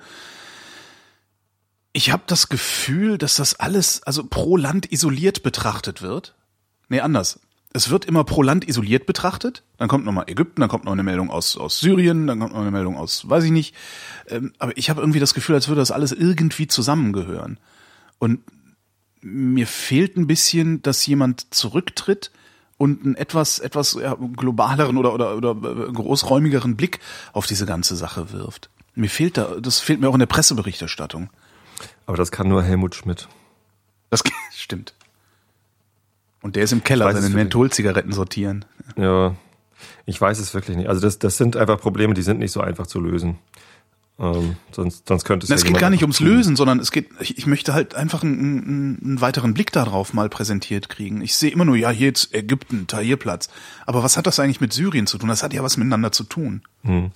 Ich 1.93 2.12
habe 2.12 2.24
das 2.27 2.50
Gefühl, 2.50 3.17
dass 3.17 3.36
das 3.36 3.57
alles 3.60 4.03
also 4.03 4.25
pro 4.25 4.57
Land 4.57 4.91
isoliert 4.91 5.43
betrachtet 5.43 6.01
wird 6.01 6.36
Nee, 6.89 7.00
anders. 7.00 7.39
Es 7.74 7.89
wird 7.89 8.05
immer 8.05 8.24
pro 8.24 8.41
Land 8.41 8.67
isoliert 8.67 9.05
betrachtet. 9.05 9.63
Dann 9.77 9.89
kommt 9.89 10.05
nochmal 10.05 10.29
Ägypten, 10.29 10.62
dann 10.62 10.69
kommt 10.69 10.86
noch 10.86 10.93
eine 10.93 11.03
Meldung 11.03 11.29
aus, 11.29 11.57
aus 11.57 11.79
Syrien, 11.79 12.27
dann 12.27 12.39
kommt 12.39 12.53
noch 12.53 12.62
eine 12.62 12.72
Meldung 12.72 12.95
aus, 12.95 13.29
weiß 13.29 13.43
ich 13.43 13.51
nicht. 13.51 13.75
Ähm, 14.29 14.53
aber 14.60 14.77
ich 14.77 14.89
habe 14.89 15.01
irgendwie 15.01 15.19
das 15.19 15.34
Gefühl, 15.34 15.55
als 15.55 15.67
würde 15.67 15.81
das 15.81 15.91
alles 15.91 16.12
irgendwie 16.12 16.67
zusammengehören. 16.67 17.60
Und 18.17 18.39
mir 19.22 19.67
fehlt 19.67 20.15
ein 20.15 20.27
bisschen, 20.27 20.81
dass 20.84 21.05
jemand 21.05 21.53
zurücktritt 21.53 22.31
und 22.77 23.05
einen 23.05 23.15
etwas, 23.15 23.60
etwas 23.60 23.94
ja, 23.94 24.15
globaleren 24.15 24.98
oder, 24.98 25.13
oder, 25.13 25.38
oder 25.38 25.55
großräumigeren 25.55 26.75
Blick 26.75 27.00
auf 27.34 27.48
diese 27.48 27.65
ganze 27.65 27.96
Sache 27.96 28.32
wirft. 28.32 28.70
Mir 28.96 29.10
fehlt 29.10 29.38
da, 29.38 29.55
das 29.60 29.79
fehlt 29.79 30.01
mir 30.01 30.10
auch 30.10 30.13
in 30.13 30.20
der 30.20 30.25
Presseberichterstattung. 30.25 31.29
Aber 32.05 32.17
das 32.17 32.32
kann 32.32 32.48
nur 32.48 32.63
Helmut 32.63 32.96
Schmidt. 32.96 33.27
Das 34.10 34.24
stimmt. 34.51 34.94
Und 36.41 36.55
der 36.55 36.63
ist 36.63 36.74
im 36.74 36.84
Keller 36.84 37.12
seine 37.12 37.29
Mentholzigaretten 37.29 38.12
sortieren. 38.12 38.65
Ja, 38.98 39.36
ich 40.05 40.20
weiß 40.22 40.38
es 40.39 40.53
wirklich 40.53 40.77
nicht. 40.77 40.89
Also 40.89 41.01
das, 41.01 41.17
das 41.17 41.38
sind 41.38 41.58
einfach 41.58 41.79
Probleme, 41.79 42.13
die 42.13 42.22
sind 42.22 42.39
nicht 42.39 42.51
so 42.51 42.62
einfach 42.62 42.88
zu 42.88 43.00
lösen. 43.00 43.39
Ähm, 44.17 44.55
sonst, 44.72 45.07
sonst 45.07 45.25
könnte 45.25 45.43
es. 45.43 45.50
Na, 45.50 45.55
es 45.55 45.63
ja 45.63 45.69
geht 45.69 45.79
gar 45.79 45.89
nicht 45.89 46.03
ums 46.03 46.22
Lösen, 46.22 46.55
sondern 46.55 46.79
es 46.79 46.91
geht. 46.91 47.10
Ich, 47.19 47.38
ich 47.38 47.48
möchte 47.48 47.74
halt 47.74 47.95
einfach 47.95 48.24
einen, 48.24 48.98
einen, 49.03 49.22
weiteren 49.22 49.53
Blick 49.53 49.74
darauf 49.74 50.13
mal 50.13 50.29
präsentiert 50.29 50.88
kriegen. 50.88 51.22
Ich 51.22 51.36
sehe 51.36 51.51
immer 51.51 51.65
nur, 51.65 51.75
ja, 51.75 51.89
hier 51.89 52.07
jetzt 52.07 52.34
Ägypten, 52.34 52.88
Tahrirplatz. 52.88 53.50
Aber 53.86 54.03
was 54.03 54.15
hat 54.15 54.25
das 54.25 54.39
eigentlich 54.39 54.62
mit 54.62 54.72
Syrien 54.72 55.05
zu 55.05 55.17
tun? 55.17 55.27
Das 55.27 55.43
hat 55.43 55.53
ja 55.53 55.63
was 55.63 55.75
miteinander 55.75 56.13
zu 56.13 56.24
tun. 56.24 56.62
Hm. 56.84 57.12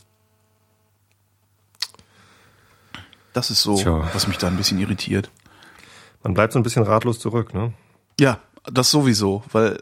Das 3.32 3.50
ist 3.50 3.62
so, 3.62 3.77
Tja. 3.77 4.10
was 4.13 4.27
mich 4.27 4.38
da 4.38 4.48
ein 4.48 4.58
bisschen 4.58 4.79
irritiert. 4.79 5.32
Man 6.24 6.34
bleibt 6.34 6.51
so 6.51 6.60
ein 6.60 6.63
bisschen 6.63 6.84
ratlos 6.84 7.20
zurück, 7.20 7.53
ne? 7.53 7.72
Ja, 8.20 8.39
das 8.65 8.91
sowieso, 8.91 9.44
weil 9.53 9.82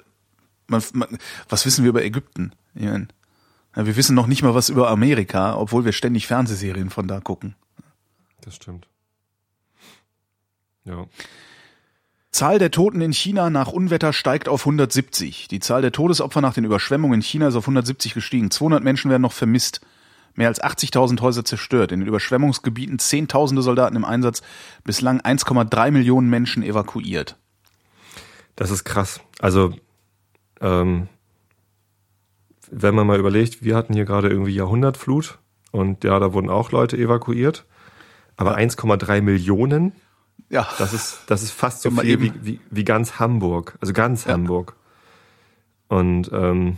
man, 0.67 0.83
man 0.93 1.17
was 1.49 1.65
wissen 1.65 1.83
wir 1.83 1.89
über 1.89 2.03
Ägypten? 2.03 2.51
Ja, 2.75 2.99
wir 3.85 3.95
wissen 3.95 4.15
noch 4.15 4.27
nicht 4.27 4.41
mal 4.41 4.55
was 4.55 4.69
über 4.69 4.89
Amerika, 4.89 5.55
obwohl 5.55 5.85
wir 5.85 5.91
ständig 5.91 6.27
Fernsehserien 6.27 6.89
von 6.89 7.07
da 7.07 7.19
gucken. 7.19 7.55
Das 8.41 8.55
stimmt. 8.55 8.87
Ja. 10.83 11.05
Zahl 12.31 12.59
der 12.59 12.71
Toten 12.71 13.01
in 13.01 13.13
China 13.13 13.49
nach 13.49 13.71
Unwetter 13.71 14.13
steigt 14.13 14.47
auf 14.47 14.61
170. 14.61 15.47
Die 15.47 15.59
Zahl 15.59 15.81
der 15.81 15.91
Todesopfer 15.91 16.41
nach 16.41 16.53
den 16.53 16.65
Überschwemmungen 16.65 17.19
in 17.19 17.21
China 17.21 17.47
ist 17.47 17.55
auf 17.55 17.63
170 17.63 18.13
gestiegen. 18.13 18.51
200 18.51 18.83
Menschen 18.83 19.09
werden 19.09 19.23
noch 19.23 19.31
vermisst. 19.31 19.81
Mehr 20.35 20.47
als 20.47 20.61
80.000 20.61 21.19
Häuser 21.21 21.43
zerstört. 21.45 21.91
In 21.91 21.99
den 21.99 22.07
Überschwemmungsgebieten 22.07 22.99
Zehntausende 22.99 23.63
Soldaten 23.63 23.95
im 23.95 24.05
Einsatz. 24.05 24.43
Bislang 24.83 25.19
1,3 25.19 25.91
Millionen 25.91 26.29
Menschen 26.29 26.63
evakuiert. 26.63 27.37
Das 28.55 28.69
ist 28.69 28.83
krass. 28.83 29.19
Also, 29.39 29.73
ähm, 30.61 31.09
wenn 32.71 32.95
man 32.95 33.07
mal 33.07 33.19
überlegt, 33.19 33.63
wir 33.63 33.75
hatten 33.75 33.93
hier 33.93 34.05
gerade 34.05 34.29
irgendwie 34.29 34.53
Jahrhundertflut 34.53 35.39
und 35.71 36.03
ja, 36.03 36.19
da 36.19 36.33
wurden 36.33 36.49
auch 36.49 36.71
Leute 36.71 36.97
evakuiert. 36.97 37.65
Aber 38.35 38.57
1,3 38.57 39.21
Millionen, 39.21 39.93
ja. 40.49 40.67
das 40.77 40.93
ist, 40.93 41.21
das 41.27 41.41
ist 41.41 41.51
fast 41.51 41.81
so 41.81 41.89
viel 41.89 42.21
wie, 42.21 42.31
wie, 42.41 42.59
wie 42.69 42.83
ganz 42.83 43.19
Hamburg. 43.19 43.77
Also 43.81 43.93
ganz 43.93 44.25
ja. 44.25 44.33
Hamburg. 44.33 44.75
Und 45.87 46.29
ähm, 46.31 46.77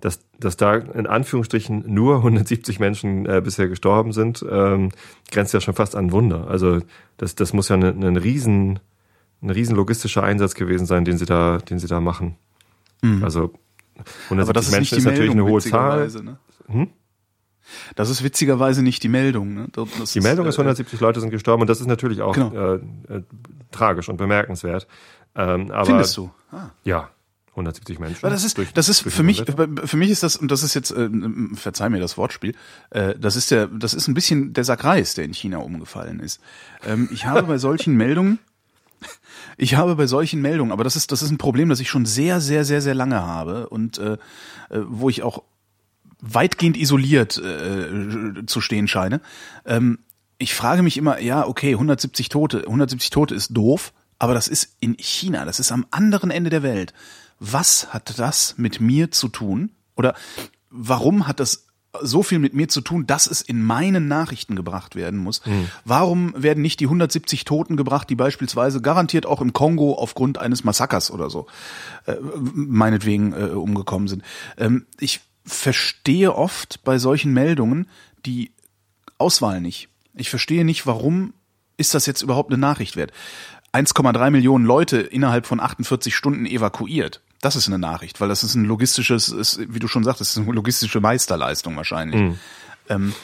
dass, 0.00 0.20
dass 0.38 0.56
da 0.56 0.74
in 0.74 1.06
Anführungsstrichen 1.06 1.84
nur 1.86 2.16
170 2.16 2.80
Menschen 2.80 3.26
äh, 3.26 3.40
bisher 3.42 3.68
gestorben 3.68 4.12
sind, 4.12 4.44
ähm, 4.48 4.90
grenzt 5.30 5.54
ja 5.54 5.60
schon 5.60 5.74
fast 5.74 5.94
an 5.94 6.10
Wunder. 6.10 6.48
Also 6.48 6.80
das, 7.16 7.36
das 7.36 7.52
muss 7.52 7.68
ja 7.68 7.76
ein, 7.76 8.02
ein 8.02 8.16
riesen 8.16 8.80
ein 9.44 9.50
riesen 9.50 9.76
logistischer 9.76 10.22
Einsatz 10.22 10.54
gewesen 10.54 10.86
sein, 10.86 11.04
den 11.04 11.18
sie 11.18 11.26
da, 11.26 11.58
den 11.58 11.78
sie 11.78 11.86
da 11.86 12.00
machen. 12.00 12.36
Mhm. 13.02 13.22
Also 13.22 13.52
170 14.24 14.72
Menschen 14.72 14.98
ist, 14.98 15.04
natürlich 15.04 15.30
eine 15.30 15.44
hohe 15.44 15.60
Zahl. 15.60 16.08
Ne? 16.08 16.38
Hm? 16.66 16.88
Das 17.94 18.10
ist 18.10 18.22
witzigerweise 18.22 18.82
nicht 18.82 19.02
die 19.02 19.08
Meldung. 19.08 19.54
Ne? 19.54 19.68
Das 19.72 20.12
die 20.12 20.20
Meldung 20.20 20.46
ist, 20.46 20.58
170 20.58 21.00
äh, 21.00 21.02
Leute 21.02 21.20
sind 21.20 21.30
gestorben 21.30 21.62
und 21.62 21.70
das 21.70 21.80
ist 21.80 21.86
natürlich 21.86 22.20
auch 22.20 22.34
genau. 22.34 22.52
äh, 22.54 22.74
äh, 23.08 23.22
tragisch 23.70 24.08
und 24.08 24.16
bemerkenswert. 24.16 24.86
Ähm, 25.34 25.70
aber, 25.70 25.86
Findest 25.86 26.16
du? 26.16 26.30
Ah. 26.52 26.70
Ja, 26.84 27.10
170 27.50 27.98
Menschen. 27.98 28.22
Weil 28.22 28.30
das 28.30 28.44
ist, 28.44 28.58
durch, 28.58 28.72
das 28.72 28.88
ist 28.88 29.00
für 29.00 29.22
mich, 29.22 29.44
für 29.84 29.96
mich 29.96 30.10
ist 30.10 30.22
das 30.22 30.36
und 30.36 30.50
das 30.50 30.62
ist 30.62 30.74
jetzt, 30.74 30.90
äh, 30.90 31.08
verzeih 31.54 31.88
mir 31.88 32.00
das 32.00 32.18
Wortspiel, 32.18 32.54
äh, 32.90 33.14
das 33.18 33.36
ist 33.36 33.50
der, 33.50 33.68
das 33.68 33.94
ist 33.94 34.08
ein 34.08 34.14
bisschen 34.14 34.52
der 34.52 34.64
Sack 34.64 34.84
Reis, 34.84 35.14
der 35.14 35.24
in 35.24 35.32
China 35.32 35.58
umgefallen 35.58 36.20
ist. 36.20 36.40
Ähm, 36.84 37.08
ich 37.12 37.26
habe 37.26 37.44
bei 37.44 37.58
solchen 37.58 37.94
Meldungen 37.94 38.38
ich 39.56 39.74
habe 39.76 39.96
bei 39.96 40.06
solchen 40.06 40.40
Meldungen, 40.40 40.72
aber 40.72 40.84
das 40.84 40.96
ist, 40.96 41.12
das 41.12 41.22
ist 41.22 41.30
ein 41.30 41.38
Problem, 41.38 41.68
das 41.68 41.80
ich 41.80 41.88
schon 41.88 42.06
sehr, 42.06 42.40
sehr, 42.40 42.64
sehr, 42.64 42.80
sehr 42.80 42.94
lange 42.94 43.22
habe 43.22 43.68
und 43.68 43.98
äh, 43.98 44.14
äh 44.70 44.80
wo 44.86 45.08
ich 45.08 45.22
auch 45.22 45.42
weitgehend 46.20 46.76
isoliert 46.76 47.36
äh, 47.38 48.46
zu 48.46 48.60
stehen 48.60 48.88
scheine. 48.88 49.20
Ähm, 49.66 49.98
ich 50.38 50.54
frage 50.54 50.82
mich 50.82 50.96
immer, 50.96 51.20
ja, 51.20 51.46
okay, 51.46 51.72
170 51.72 52.28
Tote, 52.28 52.58
170 52.58 53.10
Tote 53.10 53.34
ist 53.34 53.56
doof, 53.56 53.92
aber 54.18 54.34
das 54.34 54.48
ist 54.48 54.76
in 54.80 54.96
China, 54.98 55.44
das 55.44 55.60
ist 55.60 55.70
am 55.70 55.86
anderen 55.90 56.30
Ende 56.30 56.50
der 56.50 56.62
Welt. 56.62 56.94
Was 57.40 57.92
hat 57.92 58.18
das 58.18 58.54
mit 58.56 58.80
mir 58.80 59.10
zu 59.10 59.28
tun? 59.28 59.70
Oder 59.96 60.14
warum 60.70 61.26
hat 61.26 61.40
das 61.40 61.66
so 62.02 62.22
viel 62.22 62.38
mit 62.38 62.54
mir 62.54 62.68
zu 62.68 62.80
tun, 62.80 63.06
dass 63.06 63.26
es 63.26 63.40
in 63.40 63.62
meinen 63.62 64.08
Nachrichten 64.08 64.56
gebracht 64.56 64.96
werden 64.96 65.18
muss. 65.18 65.44
Hm. 65.44 65.68
Warum 65.84 66.34
werden 66.36 66.62
nicht 66.62 66.80
die 66.80 66.86
170 66.86 67.44
Toten 67.44 67.76
gebracht, 67.76 68.10
die 68.10 68.16
beispielsweise 68.16 68.80
garantiert 68.80 69.26
auch 69.26 69.40
im 69.40 69.52
Kongo 69.52 69.94
aufgrund 69.94 70.38
eines 70.38 70.64
Massakers 70.64 71.10
oder 71.10 71.30
so 71.30 71.46
äh, 72.06 72.16
meinetwegen 72.54 73.32
äh, 73.32 73.46
umgekommen 73.46 74.08
sind? 74.08 74.22
Ähm, 74.58 74.86
ich 74.98 75.20
verstehe 75.44 76.34
oft 76.34 76.82
bei 76.84 76.98
solchen 76.98 77.32
Meldungen 77.32 77.88
die 78.24 78.52
Auswahl 79.18 79.60
nicht. 79.60 79.88
Ich 80.14 80.30
verstehe 80.30 80.64
nicht, 80.64 80.86
warum 80.86 81.34
ist 81.76 81.94
das 81.94 82.06
jetzt 82.06 82.22
überhaupt 82.22 82.50
eine 82.50 82.58
Nachricht 82.58 82.96
wert? 82.96 83.12
1,3 83.72 84.30
Millionen 84.30 84.64
Leute 84.64 84.98
innerhalb 84.98 85.46
von 85.46 85.60
48 85.60 86.14
Stunden 86.14 86.46
evakuiert. 86.46 87.22
Das 87.44 87.56
ist 87.56 87.66
eine 87.66 87.78
Nachricht, 87.78 88.22
weil 88.22 88.30
das 88.30 88.42
ist 88.42 88.54
ein 88.54 88.64
logistisches, 88.64 89.28
ist, 89.28 89.60
wie 89.68 89.78
du 89.78 89.86
schon 89.86 90.02
sagtest, 90.02 90.30
ist 90.30 90.42
eine 90.42 90.50
logistische 90.50 91.00
Meisterleistung 91.00 91.76
wahrscheinlich. 91.76 92.18
Mhm. 92.18 92.38
Ähm, 92.88 93.14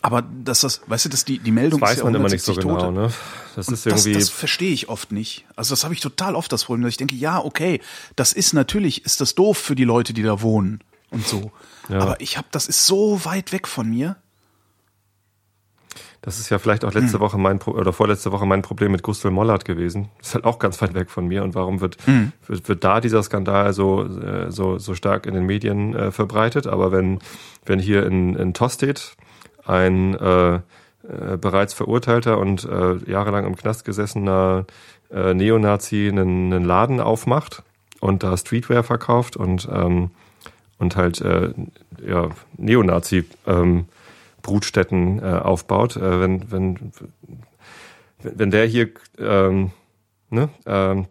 aber 0.00 0.22
dass 0.22 0.60
das, 0.62 0.80
weißt 0.88 1.04
du, 1.04 1.08
dass 1.08 1.24
die, 1.24 1.38
die 1.38 1.52
Meldung 1.52 1.78
das 1.78 1.90
weiß 1.90 1.96
ist 1.98 1.98
ja 1.98 2.04
man 2.10 2.14
immer 2.16 2.28
nicht 2.28 2.42
so 2.42 2.54
genau, 2.54 2.78
Tote. 2.78 2.92
ne? 2.92 3.12
Das 3.54 3.68
ist 3.68 3.86
irgendwie. 3.86 4.14
Das, 4.14 4.24
das 4.24 4.28
verstehe 4.30 4.72
ich 4.72 4.88
oft 4.88 5.12
nicht. 5.12 5.44
Also 5.54 5.72
das 5.72 5.84
habe 5.84 5.94
ich 5.94 6.00
total 6.00 6.34
oft 6.34 6.50
das 6.50 6.64
Problem, 6.64 6.82
dass 6.82 6.90
ich 6.90 6.96
denke, 6.96 7.14
ja, 7.14 7.38
okay, 7.38 7.80
das 8.16 8.32
ist 8.32 8.54
natürlich, 8.54 9.04
ist 9.04 9.20
das 9.20 9.36
doof 9.36 9.56
für 9.56 9.76
die 9.76 9.84
Leute, 9.84 10.12
die 10.12 10.24
da 10.24 10.42
wohnen 10.42 10.80
und 11.10 11.24
so. 11.24 11.52
Ja. 11.88 12.00
Aber 12.00 12.20
ich 12.20 12.36
habe, 12.36 12.48
das 12.50 12.66
ist 12.66 12.86
so 12.86 13.24
weit 13.24 13.52
weg 13.52 13.68
von 13.68 13.88
mir. 13.88 14.16
Das 16.22 16.38
ist 16.38 16.50
ja 16.50 16.58
vielleicht 16.58 16.84
auch 16.84 16.94
letzte 16.94 17.14
hm. 17.14 17.20
Woche 17.20 17.36
mein 17.36 17.58
Pro 17.58 17.72
oder 17.72 17.92
vorletzte 17.92 18.30
Woche 18.30 18.46
mein 18.46 18.62
Problem 18.62 18.92
mit 18.92 19.02
Gustl 19.02 19.30
Mollert 19.30 19.64
gewesen. 19.64 20.08
ist 20.20 20.34
halt 20.34 20.44
auch 20.44 20.60
ganz 20.60 20.80
weit 20.80 20.94
weg 20.94 21.10
von 21.10 21.26
mir. 21.26 21.42
Und 21.42 21.56
warum 21.56 21.80
wird, 21.80 21.98
hm. 22.06 22.32
wird, 22.46 22.68
wird 22.68 22.84
da 22.84 23.00
dieser 23.00 23.22
Skandal 23.24 23.72
so, 23.72 24.04
äh, 24.04 24.50
so, 24.50 24.78
so 24.78 24.94
stark 24.94 25.26
in 25.26 25.34
den 25.34 25.44
Medien 25.44 25.96
äh, 25.96 26.12
verbreitet? 26.12 26.68
Aber 26.68 26.92
wenn, 26.92 27.18
wenn 27.66 27.80
hier 27.80 28.06
in, 28.06 28.36
in 28.36 28.54
Tostedt 28.54 29.16
ein 29.64 30.14
äh, 30.14 30.54
äh, 30.54 31.36
bereits 31.36 31.74
verurteilter 31.74 32.38
und 32.38 32.64
äh, 32.64 32.98
jahrelang 33.10 33.44
im 33.44 33.56
Knast 33.56 33.84
gesessener 33.84 34.66
äh, 35.10 35.34
Neonazi 35.34 36.08
einen, 36.08 36.52
einen 36.52 36.64
Laden 36.64 37.00
aufmacht 37.00 37.64
und 37.98 38.22
da 38.22 38.36
Streetwear 38.36 38.84
verkauft 38.84 39.36
und, 39.36 39.68
ähm, 39.72 40.10
und 40.78 40.94
halt 40.94 41.20
äh, 41.20 41.52
ja, 42.06 42.28
Neonazi 42.56 43.24
ähm, 43.48 43.86
Brutstätten 44.42 45.18
äh, 45.18 45.22
aufbaut. 45.22 45.96
Äh, 45.96 46.20
wenn, 46.20 46.50
wenn, 46.50 46.92
wenn 48.22 48.50
der 48.50 48.66
hier 48.66 48.90
ähm, 49.18 49.70
ne, 50.30 50.48
ähm, 50.66 51.06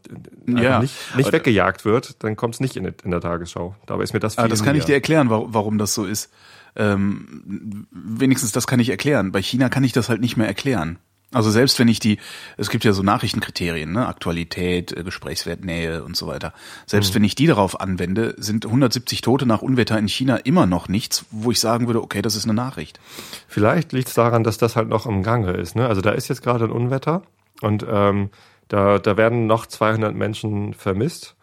ja, 0.47 0.79
nicht, 0.79 1.15
nicht 1.15 1.31
weggejagt 1.31 1.85
wird, 1.85 2.23
dann 2.23 2.35
kommt 2.35 2.55
es 2.55 2.59
nicht 2.59 2.75
in, 2.75 2.85
in, 2.85 3.11
der 3.11 3.21
Tagesschau. 3.21 3.75
Dabei 3.85 4.03
ist 4.03 4.13
mir 4.13 4.19
das 4.19 4.35
viel 4.35 4.43
ah, 4.43 4.47
Das 4.47 4.63
kann 4.63 4.75
ich 4.75 4.85
dir 4.85 4.95
erklären, 4.95 5.29
warum 5.29 5.77
das 5.77 5.93
so 5.93 6.05
ist. 6.05 6.31
Ähm, 6.75 7.87
wenigstens 7.91 8.51
das 8.51 8.65
kann 8.67 8.79
ich 8.79 8.89
erklären. 8.89 9.31
Bei 9.31 9.41
China 9.41 9.69
kann 9.69 9.83
ich 9.83 9.91
das 9.91 10.09
halt 10.09 10.21
nicht 10.21 10.37
mehr 10.37 10.47
erklären. 10.47 10.99
Also 11.33 11.49
selbst 11.49 11.79
wenn 11.79 11.87
ich 11.87 11.99
die, 11.99 12.17
es 12.57 12.69
gibt 12.69 12.83
ja 12.83 12.91
so 12.91 13.03
Nachrichtenkriterien, 13.03 13.91
ne? 13.91 14.07
Aktualität, 14.07 14.91
äh, 14.91 15.03
Gesprächswert, 15.03 15.63
Nähe 15.63 16.03
und 16.03 16.17
so 16.17 16.27
weiter. 16.27 16.53
Selbst 16.85 17.11
mhm. 17.11 17.15
wenn 17.15 17.23
ich 17.23 17.35
die 17.35 17.47
darauf 17.47 17.79
anwende, 17.79 18.35
sind 18.37 18.65
170 18.65 19.21
Tote 19.21 19.45
nach 19.45 19.61
Unwetter 19.61 19.97
in 19.97 20.09
China 20.09 20.35
immer 20.37 20.65
noch 20.65 20.89
nichts, 20.89 21.25
wo 21.31 21.51
ich 21.51 21.59
sagen 21.59 21.87
würde, 21.87 22.01
okay, 22.01 22.21
das 22.21 22.35
ist 22.35 22.43
eine 22.43 22.53
Nachricht. 22.53 22.99
Vielleicht 23.47 23.93
liegt 23.93 24.09
es 24.09 24.13
daran, 24.13 24.43
dass 24.43 24.57
das 24.57 24.75
halt 24.75 24.89
noch 24.89 25.05
im 25.05 25.23
Gange 25.23 25.51
ist. 25.51 25.75
Ne? 25.75 25.87
Also 25.87 26.01
da 26.01 26.11
ist 26.11 26.27
jetzt 26.27 26.41
gerade 26.41 26.65
ein 26.65 26.71
Unwetter 26.71 27.23
und 27.61 27.85
ähm, 27.89 28.29
da, 28.67 28.99
da 28.99 29.17
werden 29.17 29.47
noch 29.47 29.65
200 29.65 30.13
Menschen 30.13 30.73
vermisst. 30.73 31.35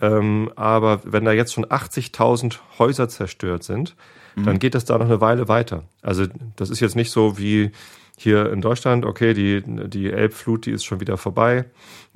Ähm, 0.00 0.50
aber 0.56 1.00
wenn 1.04 1.24
da 1.24 1.32
jetzt 1.32 1.52
schon 1.52 1.66
80.000 1.66 2.58
Häuser 2.78 3.08
zerstört 3.08 3.62
sind, 3.62 3.94
mhm. 4.36 4.44
dann 4.44 4.58
geht 4.58 4.74
das 4.74 4.84
da 4.84 4.98
noch 4.98 5.06
eine 5.06 5.20
Weile 5.20 5.48
weiter. 5.48 5.84
Also 6.02 6.26
das 6.56 6.70
ist 6.70 6.80
jetzt 6.80 6.96
nicht 6.96 7.10
so 7.10 7.38
wie 7.38 7.72
hier 8.16 8.50
in 8.52 8.60
Deutschland, 8.60 9.04
okay, 9.04 9.34
die, 9.34 9.62
die 9.88 10.10
Elbflut, 10.10 10.66
die 10.66 10.70
ist 10.70 10.84
schon 10.84 11.00
wieder 11.00 11.16
vorbei. 11.16 11.64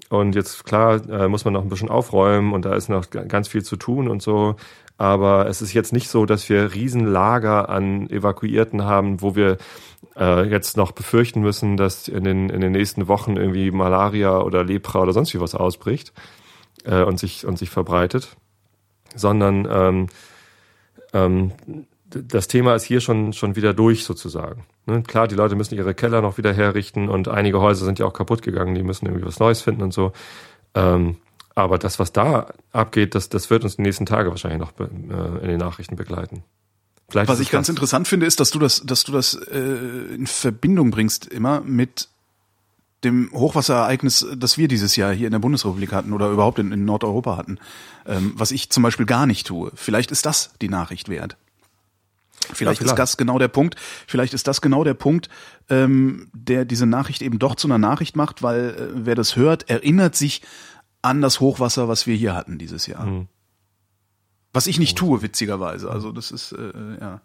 Und 0.09 0.35
jetzt, 0.35 0.65
klar, 0.65 1.07
äh, 1.09 1.29
muss 1.29 1.45
man 1.45 1.55
noch 1.55 1.63
ein 1.63 1.69
bisschen 1.69 1.91
aufräumen 1.91 2.53
und 2.53 2.65
da 2.65 2.75
ist 2.75 2.89
noch 2.89 3.11
ganz 3.11 3.49
viel 3.49 3.63
zu 3.63 3.77
tun 3.77 4.09
und 4.09 4.23
so. 4.23 4.57
Aber 4.97 5.47
es 5.47 5.63
ist 5.63 5.75
jetzt 5.75 5.93
nicht 5.93 6.09
so, 6.09 6.27
dass 6.27 6.49
wir 6.49 6.75
Riesenlager 6.75 7.69
an 7.69 8.11
Evakuierten 8.11 8.85
haben, 8.85 9.21
wo 9.23 9.37
wir 9.37 9.59
äh, 10.17 10.49
jetzt 10.49 10.77
noch 10.77 10.93
befürchten 10.93 11.41
müssen, 11.41 11.77
dass 11.77 12.09
in 12.09 12.25
den, 12.25 12.51
in 12.51 12.61
den 12.61 12.73
nächsten 12.73 13.07
Wochen 13.07 13.37
irgendwie 13.37 13.71
Malaria 13.71 14.41
oder 14.41 14.65
Lepra 14.65 15.03
oder 15.03 15.13
sonst 15.13 15.35
wie 15.35 15.41
was 15.41 15.55
ausbricht 15.55 16.13
äh, 16.85 17.03
und, 17.03 17.19
sich, 17.19 17.47
und 17.47 17.59
sich 17.59 17.71
verbreitet. 17.71 18.37
Sondern 19.15 19.69
ähm, 19.71 20.07
ähm, 21.13 21.53
das 22.11 22.49
Thema 22.49 22.75
ist 22.75 22.85
hier 22.85 23.01
schon, 23.01 23.33
schon 23.33 23.57
wieder 23.57 23.75
durch 23.75 24.05
sozusagen. 24.05 24.65
Ne? 24.87 25.03
Klar, 25.03 25.29
die 25.29 25.35
Leute 25.35 25.57
müssen 25.57 25.75
ihre 25.75 25.95
Keller 25.95 26.23
noch 26.23 26.39
wieder 26.39 26.53
herrichten 26.53 27.09
und 27.09 27.29
einige 27.29 27.61
Häuser 27.61 27.85
sind 27.85 27.99
ja 27.99 28.07
auch 28.07 28.13
kaputt 28.13 28.43
gegangen, 28.43 28.75
die 28.75 28.83
müssen 28.83 29.07
irgendwie 29.07 29.27
was 29.27 29.39
Neues 29.39 29.61
finden 29.61 29.83
und 29.83 29.93
so. 29.93 30.13
Ähm, 30.75 31.17
aber 31.55 31.79
das, 31.79 31.99
was 31.99 32.13
da 32.13 32.53
abgeht, 32.73 33.15
das, 33.15 33.29
das 33.29 33.51
wird 33.51 33.65
uns 33.65 33.77
die 33.77 33.83
nächsten 33.83 34.07
Tage 34.07 34.31
wahrscheinlich 34.31 34.61
noch 34.61 34.73
äh, 34.79 35.43
in 35.43 35.49
den 35.49 35.59
Nachrichten 35.59 35.97
begleiten. 35.97 36.45
Vielleicht 37.11 37.29
was 37.29 37.41
ich 37.41 37.51
ganz 37.51 37.69
interessant 37.69 38.07
finde, 38.07 38.27
ist, 38.27 38.39
dass 38.39 38.51
du 38.51 38.59
das, 38.59 38.83
dass 38.85 39.05
du 39.05 39.13
das 39.13 39.35
äh, 39.35 39.59
in 40.15 40.27
Verbindung 40.27 40.91
bringst 40.91 41.27
immer 41.27 41.61
mit 41.63 42.09
dem 43.05 43.31
Hochwasserereignis, 43.33 44.27
das 44.37 44.59
wir 44.59 44.69
dieses 44.69 44.97
Jahr 44.97 45.13
hier 45.13 45.27
in 45.27 45.33
der 45.33 45.39
Bundesrepublik 45.39 45.93
hatten 45.93 46.13
oder 46.13 46.31
überhaupt 46.31 46.59
in, 46.59 46.73
in 46.73 46.85
Nordeuropa 46.85 47.37
hatten, 47.37 47.59
ähm, 48.07 48.33
was 48.37 48.51
ich 48.51 48.71
zum 48.71 48.83
Beispiel 48.83 49.07
gar 49.07 49.27
nicht 49.27 49.47
tue. 49.47 49.71
Vielleicht 49.75 50.11
ist 50.11 50.27
das 50.27 50.53
die 50.61 50.69
Nachricht 50.69 51.09
wert. 51.09 51.37
Vielleicht, 52.53 52.81
ja, 52.81 52.87
ist 52.87 52.97
das 52.97 53.17
genau 53.17 53.39
der 53.39 53.49
Punkt. 53.49 53.77
Vielleicht 54.07 54.35
ist 54.35 54.47
das 54.47 54.61
genau 54.61 54.85
der 54.85 54.95
Punkt, 54.95 55.29
ähm, 55.69 56.31
der 56.33 56.65
diese 56.65 56.87
Nachricht 56.87 57.23
eben 57.23 57.39
doch 57.39 57.55
zu 57.55 57.69
einer 57.69 57.79
Nachricht 57.79 58.17
macht, 58.17 58.43
weil 58.43 58.71
äh, 58.71 58.89
wer 58.95 59.15
das 59.15 59.37
hört, 59.37 59.69
erinnert 59.69 60.17
sich 60.17 60.43
an 61.03 61.21
das 61.21 61.41
Hochwasser, 61.41 61.89
was 61.89 62.07
wir 62.07 62.17
hier 62.17 62.35
hatten 62.35 62.59
dieses 62.59 62.87
Jahr. 62.87 63.07
Mhm. 63.07 63.29
Was 64.53 64.67
ich 64.67 64.79
nicht 64.79 64.97
tue, 64.97 65.23
witzigerweise. 65.23 65.91
Also 65.91 66.13
das 66.13 66.31
ist 66.31 66.53
äh, 66.53 66.73
ja. 67.01 67.21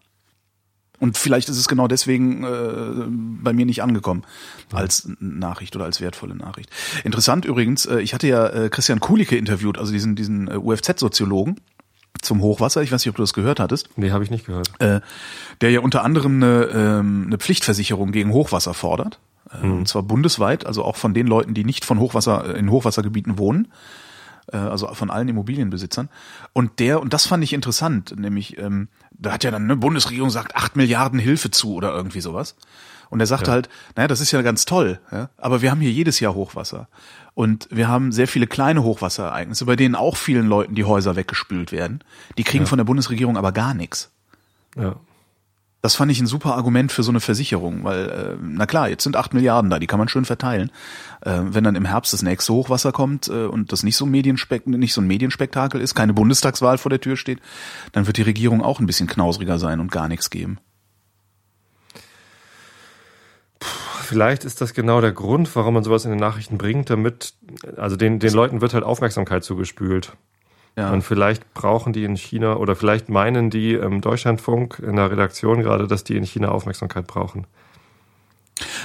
Und 1.00 1.18
vielleicht 1.18 1.50
ist 1.50 1.58
es 1.58 1.68
genau 1.68 1.88
deswegen 1.88 2.44
äh, 2.44 3.42
bei 3.44 3.52
mir 3.52 3.66
nicht 3.66 3.82
angekommen 3.82 4.24
als 4.72 5.10
Nachricht 5.20 5.76
oder 5.76 5.86
als 5.86 6.00
wertvolle 6.00 6.36
Nachricht. 6.36 6.70
Interessant 7.04 7.46
übrigens, 7.46 7.86
äh, 7.86 8.00
ich 8.00 8.14
hatte 8.14 8.28
ja 8.28 8.48
äh, 8.48 8.70
Christian 8.70 9.00
Kulicke 9.00 9.36
interviewt, 9.36 9.78
also 9.78 9.92
diesen 9.92 10.16
diesen 10.16 10.48
äh, 10.48 10.56
UFZ-Soziologen 10.56 11.60
zum 12.24 12.42
Hochwasser. 12.42 12.82
Ich 12.82 12.92
weiß 12.92 13.04
nicht, 13.04 13.10
ob 13.10 13.16
du 13.16 13.24
das 13.24 13.34
gehört 13.34 13.60
hattest. 13.60 13.90
Nee, 13.98 14.12
habe 14.12 14.24
ich 14.24 14.32
nicht 14.32 14.46
gehört. 14.46 14.70
Äh, 14.80 15.02
der 15.62 15.72
ja 15.72 15.80
unter 15.82 16.04
anderem 16.04 16.36
eine, 16.42 16.64
ähm, 16.66 17.24
eine 17.28 17.38
Pflichtversicherung 17.38 18.12
gegen 18.12 18.32
Hochwasser 18.32 18.74
fordert. 18.74 19.20
Äh, 19.52 19.66
mhm. 19.66 19.80
Und 19.80 19.88
zwar 19.88 20.04
bundesweit, 20.04 20.66
also 20.66 20.84
auch 20.84 20.96
von 20.96 21.14
den 21.14 21.28
Leuten, 21.28 21.54
die 21.54 21.64
nicht 21.64 21.86
von 21.86 22.00
Hochwasser 22.00 22.56
in 22.56 22.72
Hochwassergebieten 22.72 23.38
wohnen. 23.38 23.68
Äh, 24.52 24.58
also 24.58 24.88
von 24.94 25.10
allen 25.10 25.30
Immobilienbesitzern. 25.30 26.10
Und 26.54 26.80
der, 26.80 27.02
und 27.02 27.14
das 27.14 27.26
fand 27.26 27.44
ich 27.44 27.54
interessant, 27.54 28.14
nämlich, 28.18 28.58
ähm, 28.58 28.90
da 29.12 29.34
hat 29.34 29.44
ja 29.44 29.52
dann 29.52 29.64
eine 29.64 29.78
Bundesregierung 29.78 30.30
sagt, 30.30 30.56
acht 30.56 30.76
Milliarden 30.76 31.20
Hilfe 31.20 31.52
zu 31.52 31.76
oder 31.76 31.94
irgendwie 31.94 32.22
sowas. 32.22 32.56
Und 33.14 33.20
er 33.20 33.28
sagte 33.28 33.52
ja. 33.52 33.54
halt, 33.54 33.70
naja, 33.96 34.08
das 34.08 34.22
ist 34.22 34.32
ja 34.32 34.42
ganz 34.42 34.66
toll, 34.66 35.00
ja, 35.12 35.30
aber 35.38 35.62
wir 35.62 35.70
haben 35.70 35.80
hier 35.80 35.92
jedes 35.92 36.20
Jahr 36.20 36.34
Hochwasser. 36.34 36.88
Und 37.36 37.68
wir 37.70 37.88
haben 37.88 38.12
sehr 38.12 38.28
viele 38.28 38.48
kleine 38.48 38.82
Hochwasserereignisse, 38.82 39.66
bei 39.66 39.76
denen 39.76 39.94
auch 39.94 40.18
vielen 40.18 40.48
Leuten 40.48 40.74
die 40.74 40.84
Häuser 40.84 41.16
weggespült 41.16 41.72
werden. 41.72 42.04
Die 42.40 42.44
kriegen 42.44 42.64
ja. 42.64 42.68
von 42.68 42.80
der 42.80 42.86
Bundesregierung 42.86 43.38
aber 43.38 43.52
gar 43.52 43.76
nichts. 43.76 44.12
Ja. 44.76 44.96
Das 45.84 45.94
fand 45.94 46.12
ich 46.12 46.20
ein 46.20 46.26
super 46.26 46.56
Argument 46.56 46.92
für 46.92 47.04
so 47.04 47.12
eine 47.12 47.20
Versicherung, 47.20 47.84
weil, 47.84 48.10
äh, 48.10 48.36
na 48.42 48.66
klar, 48.66 48.90
jetzt 48.90 49.04
sind 49.04 49.16
acht 49.16 49.36
Milliarden 49.36 49.70
da, 49.70 49.78
die 49.78 49.86
kann 49.86 50.00
man 50.00 50.08
schön 50.08 50.26
verteilen. 50.26 50.72
Äh, 51.22 51.42
wenn 51.44 51.64
dann 51.64 51.76
im 51.76 51.86
Herbst 51.86 52.14
das 52.14 52.24
nächste 52.24 52.52
Hochwasser 52.52 52.92
kommt 52.92 53.28
äh, 53.28 53.46
und 53.46 53.72
das 53.72 53.84
nicht 53.84 53.96
so, 53.96 54.08
Medienspek 54.08 54.66
nicht 54.66 54.96
so 54.96 55.02
ein 55.02 55.08
Medienspektakel 55.08 55.80
ist, 55.82 55.94
keine 55.94 56.14
Bundestagswahl 56.14 56.80
vor 56.80 56.90
der 56.90 57.00
Tür 57.00 57.16
steht, 57.16 57.42
dann 57.92 58.08
wird 58.08 58.18
die 58.18 58.24
Regierung 58.24 58.64
auch 58.64 58.80
ein 58.80 58.88
bisschen 58.88 59.08
knausriger 59.08 59.60
sein 59.60 59.80
und 59.80 59.92
gar 59.92 60.08
nichts 60.08 60.32
geben. 60.32 60.58
Vielleicht 64.04 64.46
ist 64.46 64.62
das 64.62 64.74
genau 64.74 65.02
der 65.02 65.12
Grund, 65.12 65.54
warum 65.56 65.74
man 65.76 65.84
sowas 65.84 66.06
in 66.06 66.12
den 66.12 66.20
Nachrichten 66.20 66.58
bringt, 66.58 66.90
damit, 66.90 67.34
also 67.78 67.96
den, 67.96 68.20
den 68.20 68.34
Leuten 68.34 68.62
wird 68.62 68.74
halt 68.74 68.84
Aufmerksamkeit 68.84 69.44
zugespült. 69.44 70.14
Ja. 70.76 70.92
Und 70.92 71.04
vielleicht 71.04 71.54
brauchen 71.54 71.94
die 71.94 72.04
in 72.04 72.16
China 72.16 72.56
oder 72.56 72.76
vielleicht 72.76 73.10
meinen 73.10 73.50
die 73.50 73.74
im 73.74 74.02
Deutschlandfunk 74.02 74.80
in 74.80 74.96
der 74.96 75.12
Redaktion 75.12 75.62
gerade, 75.62 75.88
dass 75.88 76.04
die 76.04 76.18
in 76.18 76.24
China 76.24 76.50
Aufmerksamkeit 76.50 77.06
brauchen. 77.06 77.46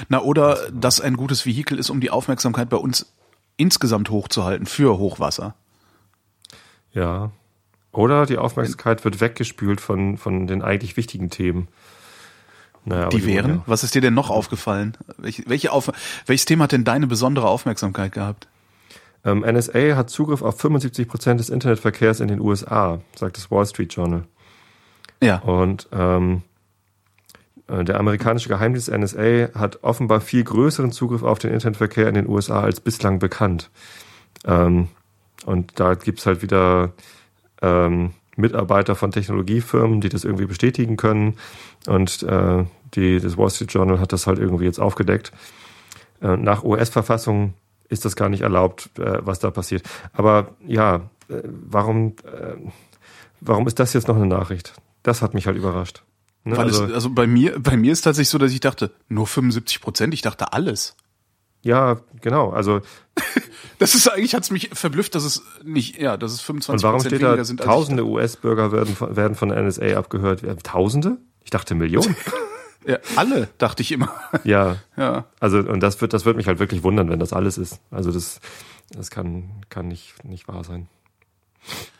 Na, 0.07 0.21
oder 0.21 0.69
dass 0.71 1.01
ein 1.01 1.17
gutes 1.17 1.45
Vehikel 1.45 1.79
ist, 1.79 1.89
um 1.89 1.99
die 1.99 2.11
Aufmerksamkeit 2.11 2.69
bei 2.69 2.77
uns 2.77 3.11
insgesamt 3.57 4.09
hochzuhalten 4.09 4.65
für 4.65 4.97
Hochwasser. 4.97 5.55
Ja. 6.93 7.31
Oder 7.91 8.25
die 8.25 8.37
Aufmerksamkeit 8.37 9.03
wird 9.03 9.19
weggespült 9.19 9.81
von, 9.81 10.17
von 10.17 10.47
den 10.47 10.61
eigentlich 10.61 10.95
wichtigen 10.95 11.29
Themen. 11.29 11.67
Naja, 12.89 13.09
die 13.09 13.25
wären? 13.25 13.55
Ja. 13.55 13.63
Was 13.65 13.83
ist 13.83 13.95
dir 13.95 14.01
denn 14.01 14.13
noch 14.13 14.29
aufgefallen? 14.29 14.97
Welche, 15.17 15.43
welche 15.47 15.71
auf, 15.71 15.91
welches 16.25 16.45
Thema 16.45 16.65
hat 16.65 16.71
denn 16.71 16.83
deine 16.83 17.07
besondere 17.07 17.47
Aufmerksamkeit 17.47 18.11
gehabt? 18.11 18.47
Ähm, 19.23 19.41
NSA 19.41 19.95
hat 19.95 20.09
Zugriff 20.09 20.41
auf 20.41 20.59
75 20.59 21.07
Prozent 21.07 21.39
des 21.39 21.49
Internetverkehrs 21.49 22.19
in 22.19 22.29
den 22.29 22.39
USA, 22.39 22.99
sagt 23.15 23.37
das 23.37 23.51
Wall 23.51 23.65
Street 23.65 23.93
Journal. 23.93 24.23
Ja. 25.21 25.39
Und 25.39 25.89
ähm, 25.91 26.43
äh, 27.67 27.83
der 27.83 27.99
amerikanische 27.99 28.49
Geheimdienst 28.49 28.91
NSA 28.91 29.49
hat 29.53 29.83
offenbar 29.83 30.21
viel 30.21 30.43
größeren 30.43 30.91
Zugriff 30.91 31.23
auf 31.23 31.39
den 31.39 31.51
Internetverkehr 31.51 32.07
in 32.07 32.15
den 32.15 32.27
USA 32.27 32.61
als 32.61 32.79
bislang 32.79 33.19
bekannt. 33.19 33.69
Ähm, 34.45 34.87
und 35.45 35.79
da 35.79 35.93
gibt's 35.95 36.25
halt 36.25 36.41
wieder 36.41 36.93
ähm, 37.61 38.13
Mitarbeiter 38.39 38.95
von 38.95 39.11
Technologiefirmen, 39.11 40.01
die 40.01 40.09
das 40.09 40.23
irgendwie 40.23 40.45
bestätigen 40.45 40.97
können. 40.97 41.35
Und 41.87 42.23
äh, 42.23 42.65
die, 42.95 43.19
das 43.19 43.37
Wall 43.37 43.49
Street 43.49 43.71
Journal 43.73 43.99
hat 43.99 44.13
das 44.13 44.27
halt 44.27 44.39
irgendwie 44.39 44.65
jetzt 44.65 44.79
aufgedeckt. 44.79 45.31
Äh, 46.21 46.37
nach 46.37 46.63
US-Verfassung 46.63 47.53
ist 47.89 48.05
das 48.05 48.15
gar 48.15 48.29
nicht 48.29 48.41
erlaubt, 48.41 48.89
äh, 48.97 49.25
was 49.25 49.39
da 49.39 49.51
passiert. 49.51 49.83
Aber 50.13 50.55
ja, 50.65 51.09
äh, 51.29 51.41
warum, 51.43 52.15
äh, 52.23 52.55
warum 53.41 53.67
ist 53.67 53.79
das 53.79 53.93
jetzt 53.93 54.07
noch 54.07 54.15
eine 54.15 54.27
Nachricht? 54.27 54.73
Das 55.03 55.21
hat 55.21 55.33
mich 55.33 55.47
halt 55.47 55.57
überrascht. 55.57 56.03
Ne? 56.43 56.57
Weil 56.57 56.65
also, 56.65 56.85
es, 56.85 56.93
also 56.93 57.09
bei 57.09 57.27
mir, 57.27 57.59
bei 57.59 57.77
mir 57.77 57.91
ist 57.91 58.01
tatsächlich 58.01 58.29
so, 58.29 58.37
dass 58.37 58.51
ich 58.51 58.59
dachte, 58.59 58.91
nur 59.07 59.27
75 59.27 59.81
Prozent, 59.81 60.13
ich 60.13 60.21
dachte 60.21 60.53
alles. 60.53 60.95
Ja, 61.61 61.99
genau. 62.21 62.51
Also 62.51 62.81
das 63.79 63.95
ist 63.95 64.07
eigentlich 64.07 64.35
hat's 64.35 64.51
mich 64.51 64.69
verblüfft, 64.73 65.15
dass 65.15 65.23
es 65.23 65.43
nicht, 65.63 65.97
ja, 65.99 66.17
dass 66.17 66.31
es 66.31 66.41
25 66.41 66.83
Und 66.83 66.87
warum 66.87 67.05
steht 67.05 67.21
da, 67.21 67.43
sind, 67.43 67.61
Tausende 67.61 68.05
US-Bürger 68.05 68.71
werden, 68.71 68.95
werden 68.99 69.35
von 69.35 69.49
der 69.49 69.61
NSA 69.61 69.97
abgehört? 69.97 70.43
Tausende? 70.63 71.17
Ich 71.43 71.49
dachte 71.49 71.75
Millionen. 71.75 72.15
ja, 72.85 72.97
alle, 73.15 73.49
dachte 73.57 73.83
ich 73.83 73.91
immer. 73.91 74.13
Ja. 74.43 74.77
Ja. 74.95 75.25
Also 75.39 75.59
und 75.59 75.81
das 75.81 75.99
wird, 76.01 76.13
das 76.13 76.25
wird 76.25 76.37
mich 76.37 76.47
halt 76.47 76.59
wirklich 76.59 76.83
wundern, 76.83 77.09
wenn 77.09 77.19
das 77.19 77.33
alles 77.33 77.57
ist. 77.57 77.79
Also 77.91 78.11
das, 78.11 78.39
das 78.91 79.09
kann, 79.09 79.63
kann 79.69 79.87
nicht, 79.87 80.23
nicht 80.23 80.47
wahr 80.47 80.63
sein. 80.63 80.87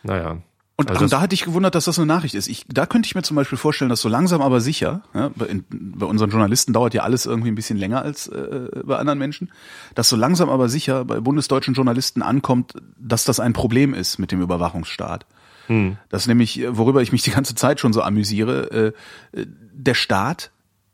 Naja. 0.04 0.38
Und, 0.80 0.90
also 0.92 1.04
und 1.04 1.12
da 1.12 1.20
hatte 1.20 1.34
ich 1.34 1.44
gewundert, 1.44 1.76
dass 1.76 1.84
das 1.84 2.00
eine 2.00 2.06
Nachricht 2.06 2.36
ist. 2.36 2.48
Ich, 2.48 2.64
da 2.70 2.86
könnte 2.86 3.06
ich 3.06 3.14
mir 3.14 3.22
zum 3.22 3.36
Beispiel 3.36 3.58
vorstellen, 3.58 3.90
dass 3.90 4.00
so 4.00 4.08
langsam 4.08 4.42
aber 4.42 4.62
sicher, 4.62 5.02
ja, 5.14 5.30
bei, 5.36 5.48
in, 5.48 5.66
bei 5.70 6.06
unseren 6.06 6.30
Journalisten 6.30 6.72
dauert 6.72 6.94
ja 6.94 7.04
alles 7.04 7.26
irgendwie 7.26 7.50
ein 7.50 7.56
bisschen 7.56 7.78
länger 7.78 8.02
als 8.02 8.28
äh, 8.28 8.70
bei 8.86 8.96
anderen 8.96 9.20
Menschen, 9.20 9.52
dass 9.94 10.08
so 10.08 10.16
langsam 10.16 10.50
aber 10.50 10.70
sicher 10.70 11.04
bei 11.04 11.20
bundesdeutschen 11.20 11.74
Journalisten 11.74 12.22
ankommt, 12.22 12.76
dass 12.98 13.26
das 13.26 13.42
ein 13.42 13.52
Problem 13.52 13.94
ist 13.94 14.20
mit 14.20 14.32
dem 14.32 14.42
Überwachungsstaat. 14.42 15.26
Hm. 15.68 15.98
Das 16.08 16.28
nämlich, 16.28 16.64
worüber 16.70 17.02
ich 17.02 17.12
mich 17.12 17.24
die 17.24 17.32
ganze 17.32 17.56
Zeit 17.56 17.82
schon 17.82 17.92
so 17.92 18.02
amüsiere, 18.02 18.94
äh, 19.34 19.46
der 19.74 19.96
Staat 19.96 20.52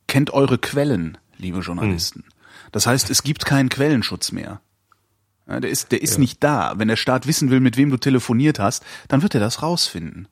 kennt 0.07 0.33
eure 0.33 0.57
Quellen, 0.57 1.19
liebe 1.37 1.59
Journalisten. 1.59 2.21
Hm. 2.21 2.29
Das 2.71 2.87
heißt, 2.87 3.11
es 3.11 3.21
gibt 3.21 3.45
keinen 3.45 3.69
Quellenschutz 3.69 4.31
mehr. 4.31 4.61
Ja, 5.47 5.59
der 5.59 5.69
ist, 5.69 5.91
der 5.91 6.01
ist 6.01 6.15
ja. 6.15 6.19
nicht 6.19 6.43
da. 6.43 6.73
Wenn 6.77 6.87
der 6.87 6.95
Staat 6.95 7.27
wissen 7.27 7.51
will, 7.51 7.59
mit 7.59 7.77
wem 7.77 7.89
du 7.89 7.97
telefoniert 7.97 8.59
hast, 8.59 8.83
dann 9.07 9.21
wird 9.21 9.35
er 9.35 9.39
das 9.39 9.61
rausfinden. 9.61 10.27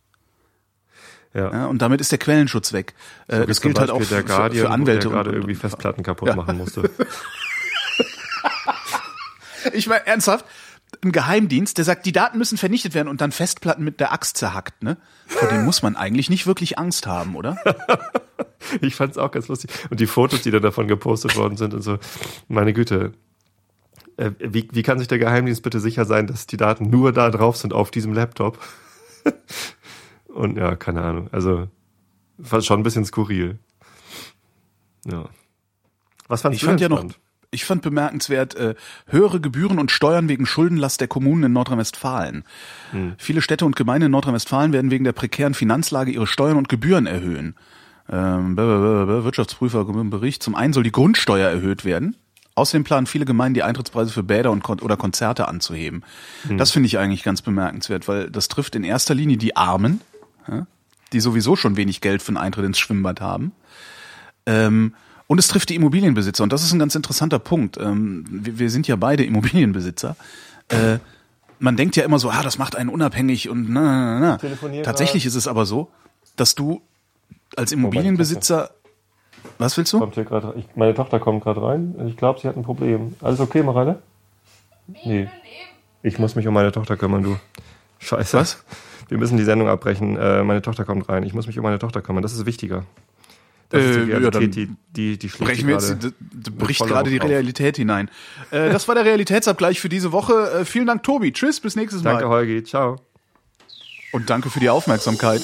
Ja. 1.33 1.51
ja 1.51 1.65
und 1.65 1.81
damit 1.81 2.01
ist 2.01 2.11
der 2.11 2.19
Quellenschutz 2.19 2.73
weg. 2.73 2.93
So 3.27 3.37
äh, 3.37 3.45
das 3.45 3.61
gilt 3.61 3.79
halt 3.79 3.89
auch 3.89 4.01
für, 4.01 4.23
Guardian, 4.23 4.65
für 4.65 4.71
Anwälte. 4.71 5.07
Der 5.07 5.11
gerade 5.11 5.31
irgendwie 5.31 5.55
Festplatten 5.55 6.03
kaputt 6.03 6.29
ja. 6.29 6.35
machen 6.35 6.57
musste. 6.57 6.89
ich 9.73 9.87
meine, 9.87 10.05
ernsthaft, 10.05 10.45
ein 11.03 11.11
Geheimdienst, 11.11 11.77
der 11.77 11.85
sagt, 11.85 12.05
die 12.05 12.11
Daten 12.11 12.37
müssen 12.37 12.57
vernichtet 12.57 12.93
werden 12.93 13.07
und 13.07 13.21
dann 13.21 13.31
Festplatten 13.31 13.83
mit 13.83 13.99
der 13.99 14.13
Axt 14.13 14.37
zerhackt, 14.37 14.83
ne? 14.83 14.97
Vor 15.25 15.47
dem 15.47 15.65
muss 15.65 15.81
man 15.81 15.95
eigentlich 15.95 16.29
nicht 16.29 16.45
wirklich 16.45 16.77
Angst 16.77 17.07
haben, 17.07 17.35
oder? 17.35 17.57
ich 18.81 18.95
fand's 18.95 19.17
auch 19.17 19.31
ganz 19.31 19.47
lustig. 19.47 19.71
Und 19.89 19.99
die 19.99 20.07
Fotos, 20.07 20.41
die 20.41 20.51
dann 20.51 20.61
davon 20.61 20.87
gepostet 20.87 21.35
worden 21.35 21.57
sind 21.57 21.73
und 21.73 21.81
so, 21.81 21.97
meine 22.47 22.73
Güte, 22.73 23.13
äh, 24.17 24.31
wie, 24.39 24.67
wie 24.71 24.83
kann 24.83 24.99
sich 24.99 25.07
der 25.07 25.19
Geheimdienst 25.19 25.63
bitte 25.63 25.79
sicher 25.79 26.05
sein, 26.05 26.27
dass 26.27 26.47
die 26.47 26.57
Daten 26.57 26.89
nur 26.89 27.11
da 27.13 27.29
drauf 27.29 27.57
sind 27.57 27.73
auf 27.73 27.91
diesem 27.91 28.13
Laptop? 28.13 28.59
Und 30.27 30.57
ja, 30.57 30.75
keine 30.75 31.01
Ahnung. 31.01 31.29
Also 31.31 31.67
war 32.37 32.61
schon 32.61 32.79
ein 32.79 32.83
bisschen 32.83 33.05
skurril. 33.05 33.59
Ja. 35.05 35.25
Was 36.27 36.41
fandst 36.41 36.57
ich 36.57 36.61
du 36.61 36.67
fand 36.67 36.81
ja 36.81 36.89
noch, 36.89 37.05
ich 37.51 37.65
fand 37.65 37.81
bemerkenswert 37.81 38.55
äh, 38.55 38.75
höhere 39.07 39.39
Gebühren 39.39 39.79
und 39.79 39.91
Steuern 39.91 40.27
wegen 40.27 40.45
Schuldenlast 40.45 40.99
der 41.01 41.07
Kommunen 41.07 41.43
in 41.43 41.53
Nordrhein-Westfalen. 41.53 42.43
Hm. 42.91 43.13
Viele 43.17 43.41
Städte 43.41 43.65
und 43.65 43.75
Gemeinden 43.75 44.07
in 44.07 44.11
Nordrhein-Westfalen 44.11 44.73
werden 44.73 44.91
wegen 44.91 45.03
der 45.03 45.11
prekären 45.13 45.53
Finanzlage 45.53 46.11
ihre 46.11 46.27
Steuern 46.27 46.57
und 46.57 46.69
Gebühren 46.69 47.05
erhöhen. 47.05 47.55
Ähm, 48.09 48.57
Wirtschaftsprüfer 48.57 49.85
Bericht. 49.85 50.43
Zum 50.43 50.55
einen 50.55 50.73
soll 50.73 50.83
die 50.83 50.91
Grundsteuer 50.91 51.49
erhöht 51.49 51.85
werden. 51.85 52.17
Außerdem 52.55 52.83
planen 52.83 53.07
viele 53.07 53.25
Gemeinden 53.25 53.55
die 53.55 53.63
Eintrittspreise 53.63 54.11
für 54.11 54.23
Bäder 54.23 54.51
und 54.51 54.61
Kon 54.63 54.79
oder 54.79 54.95
Konzerte 54.95 55.47
anzuheben. 55.47 56.03
Das 56.57 56.71
finde 56.71 56.87
ich 56.87 56.99
eigentlich 56.99 57.23
ganz 57.23 57.41
bemerkenswert, 57.41 58.07
weil 58.07 58.29
das 58.29 58.47
trifft 58.47 58.75
in 58.75 58.83
erster 58.83 59.15
Linie 59.15 59.37
die 59.37 59.55
Armen, 59.55 60.01
die 61.13 61.19
sowieso 61.19 61.55
schon 61.55 61.77
wenig 61.77 62.01
Geld 62.01 62.21
für 62.21 62.29
einen 62.29 62.37
Eintritt 62.37 62.65
ins 62.65 62.77
Schwimmbad 62.77 63.21
haben. 63.21 63.53
Ähm, 64.45 64.93
und 65.27 65.39
es 65.39 65.47
trifft 65.47 65.69
die 65.69 65.75
Immobilienbesitzer. 65.75 66.43
Und 66.43 66.53
das 66.53 66.63
ist 66.63 66.73
ein 66.73 66.79
ganz 66.79 66.95
interessanter 66.95 67.39
Punkt. 67.39 67.77
Ähm, 67.77 68.25
wir, 68.29 68.59
wir 68.59 68.69
sind 68.69 68.87
ja 68.87 68.95
beide 68.95 69.23
Immobilienbesitzer. 69.23 70.15
Äh, 70.69 70.99
man 71.59 71.77
denkt 71.77 71.95
ja 71.95 72.03
immer 72.03 72.19
so, 72.19 72.29
ah, 72.29 72.43
das 72.43 72.57
macht 72.57 72.75
einen 72.75 72.89
unabhängig 72.89 73.49
und 73.49 73.69
na, 73.69 74.19
na, 74.19 74.39
na, 74.61 74.81
Tatsächlich 74.83 75.25
ist 75.25 75.35
es 75.35 75.47
aber 75.47 75.65
so, 75.65 75.89
dass 76.35 76.55
du 76.55 76.81
als 77.55 77.71
Immobilienbesitzer, 77.71 78.71
was 79.63 79.77
willst 79.77 79.93
du? 79.93 79.99
Kommt 79.99 80.15
hier 80.15 80.25
gerade, 80.25 80.53
ich, 80.57 80.65
meine 80.75 80.93
Tochter 80.93 81.19
kommt 81.19 81.43
gerade 81.43 81.61
rein. 81.61 81.95
Ich 82.07 82.17
glaube, 82.17 82.39
sie 82.39 82.47
hat 82.47 82.55
ein 82.57 82.63
Problem. 82.63 83.15
Alles 83.21 83.39
okay, 83.39 83.63
Mareile? 83.63 84.01
Nee. 85.05 85.29
Ich 86.01 86.19
muss 86.19 86.35
mich 86.35 86.47
um 86.47 86.53
meine 86.53 86.71
Tochter 86.71 86.97
kümmern, 86.97 87.23
du. 87.23 87.37
Scheiße. 87.99 88.37
Was? 88.37 88.63
Wir 89.07 89.17
müssen 89.17 89.37
die 89.37 89.43
Sendung 89.43 89.69
abbrechen. 89.69 90.17
Äh, 90.17 90.43
meine 90.43 90.61
Tochter 90.61 90.83
kommt 90.85 91.07
rein. 91.09 91.23
Ich 91.23 91.33
muss 91.33 91.47
mich 91.47 91.57
um 91.57 91.63
meine 91.63 91.79
Tochter 91.79 92.01
kümmern. 92.01 92.21
Das 92.23 92.33
ist 92.33 92.45
wichtiger. 92.45 92.83
Das 93.69 93.83
ist 93.83 93.95
Äh, 93.97 94.05
die 94.05 94.11
Realität, 94.11 94.33
dann 94.35 94.51
die, 94.51 94.69
die, 94.91 95.17
die 95.17 95.29
schlägt 95.29 95.45
brechen 95.51 95.67
wir 95.67 95.75
jetzt, 95.75 95.87
gerade 95.99 96.11
d- 96.11 96.15
d- 96.19 96.51
bricht 96.51 96.85
gerade 96.85 97.09
die 97.09 97.15
Wucht 97.15 97.23
auf. 97.25 97.29
Realität 97.31 97.77
hinein. 97.77 98.09
Äh, 98.51 98.69
das 98.71 98.87
war 98.87 98.95
der 98.95 99.05
Realitätsabgleich 99.05 99.79
für 99.79 99.89
diese 99.89 100.11
Woche. 100.11 100.51
Äh, 100.61 100.65
vielen 100.65 100.85
Dank, 100.85 101.03
Tobi. 101.03 101.31
Tschüss, 101.31 101.59
bis 101.59 101.75
nächstes 101.75 102.03
Mal. 102.03 102.11
Danke, 102.11 102.27
Holgi. 102.29 102.63
Ciao. 102.63 102.97
Und 104.11 104.29
danke 104.29 104.49
für 104.49 104.59
die 104.59 104.69
Aufmerksamkeit. 104.69 105.41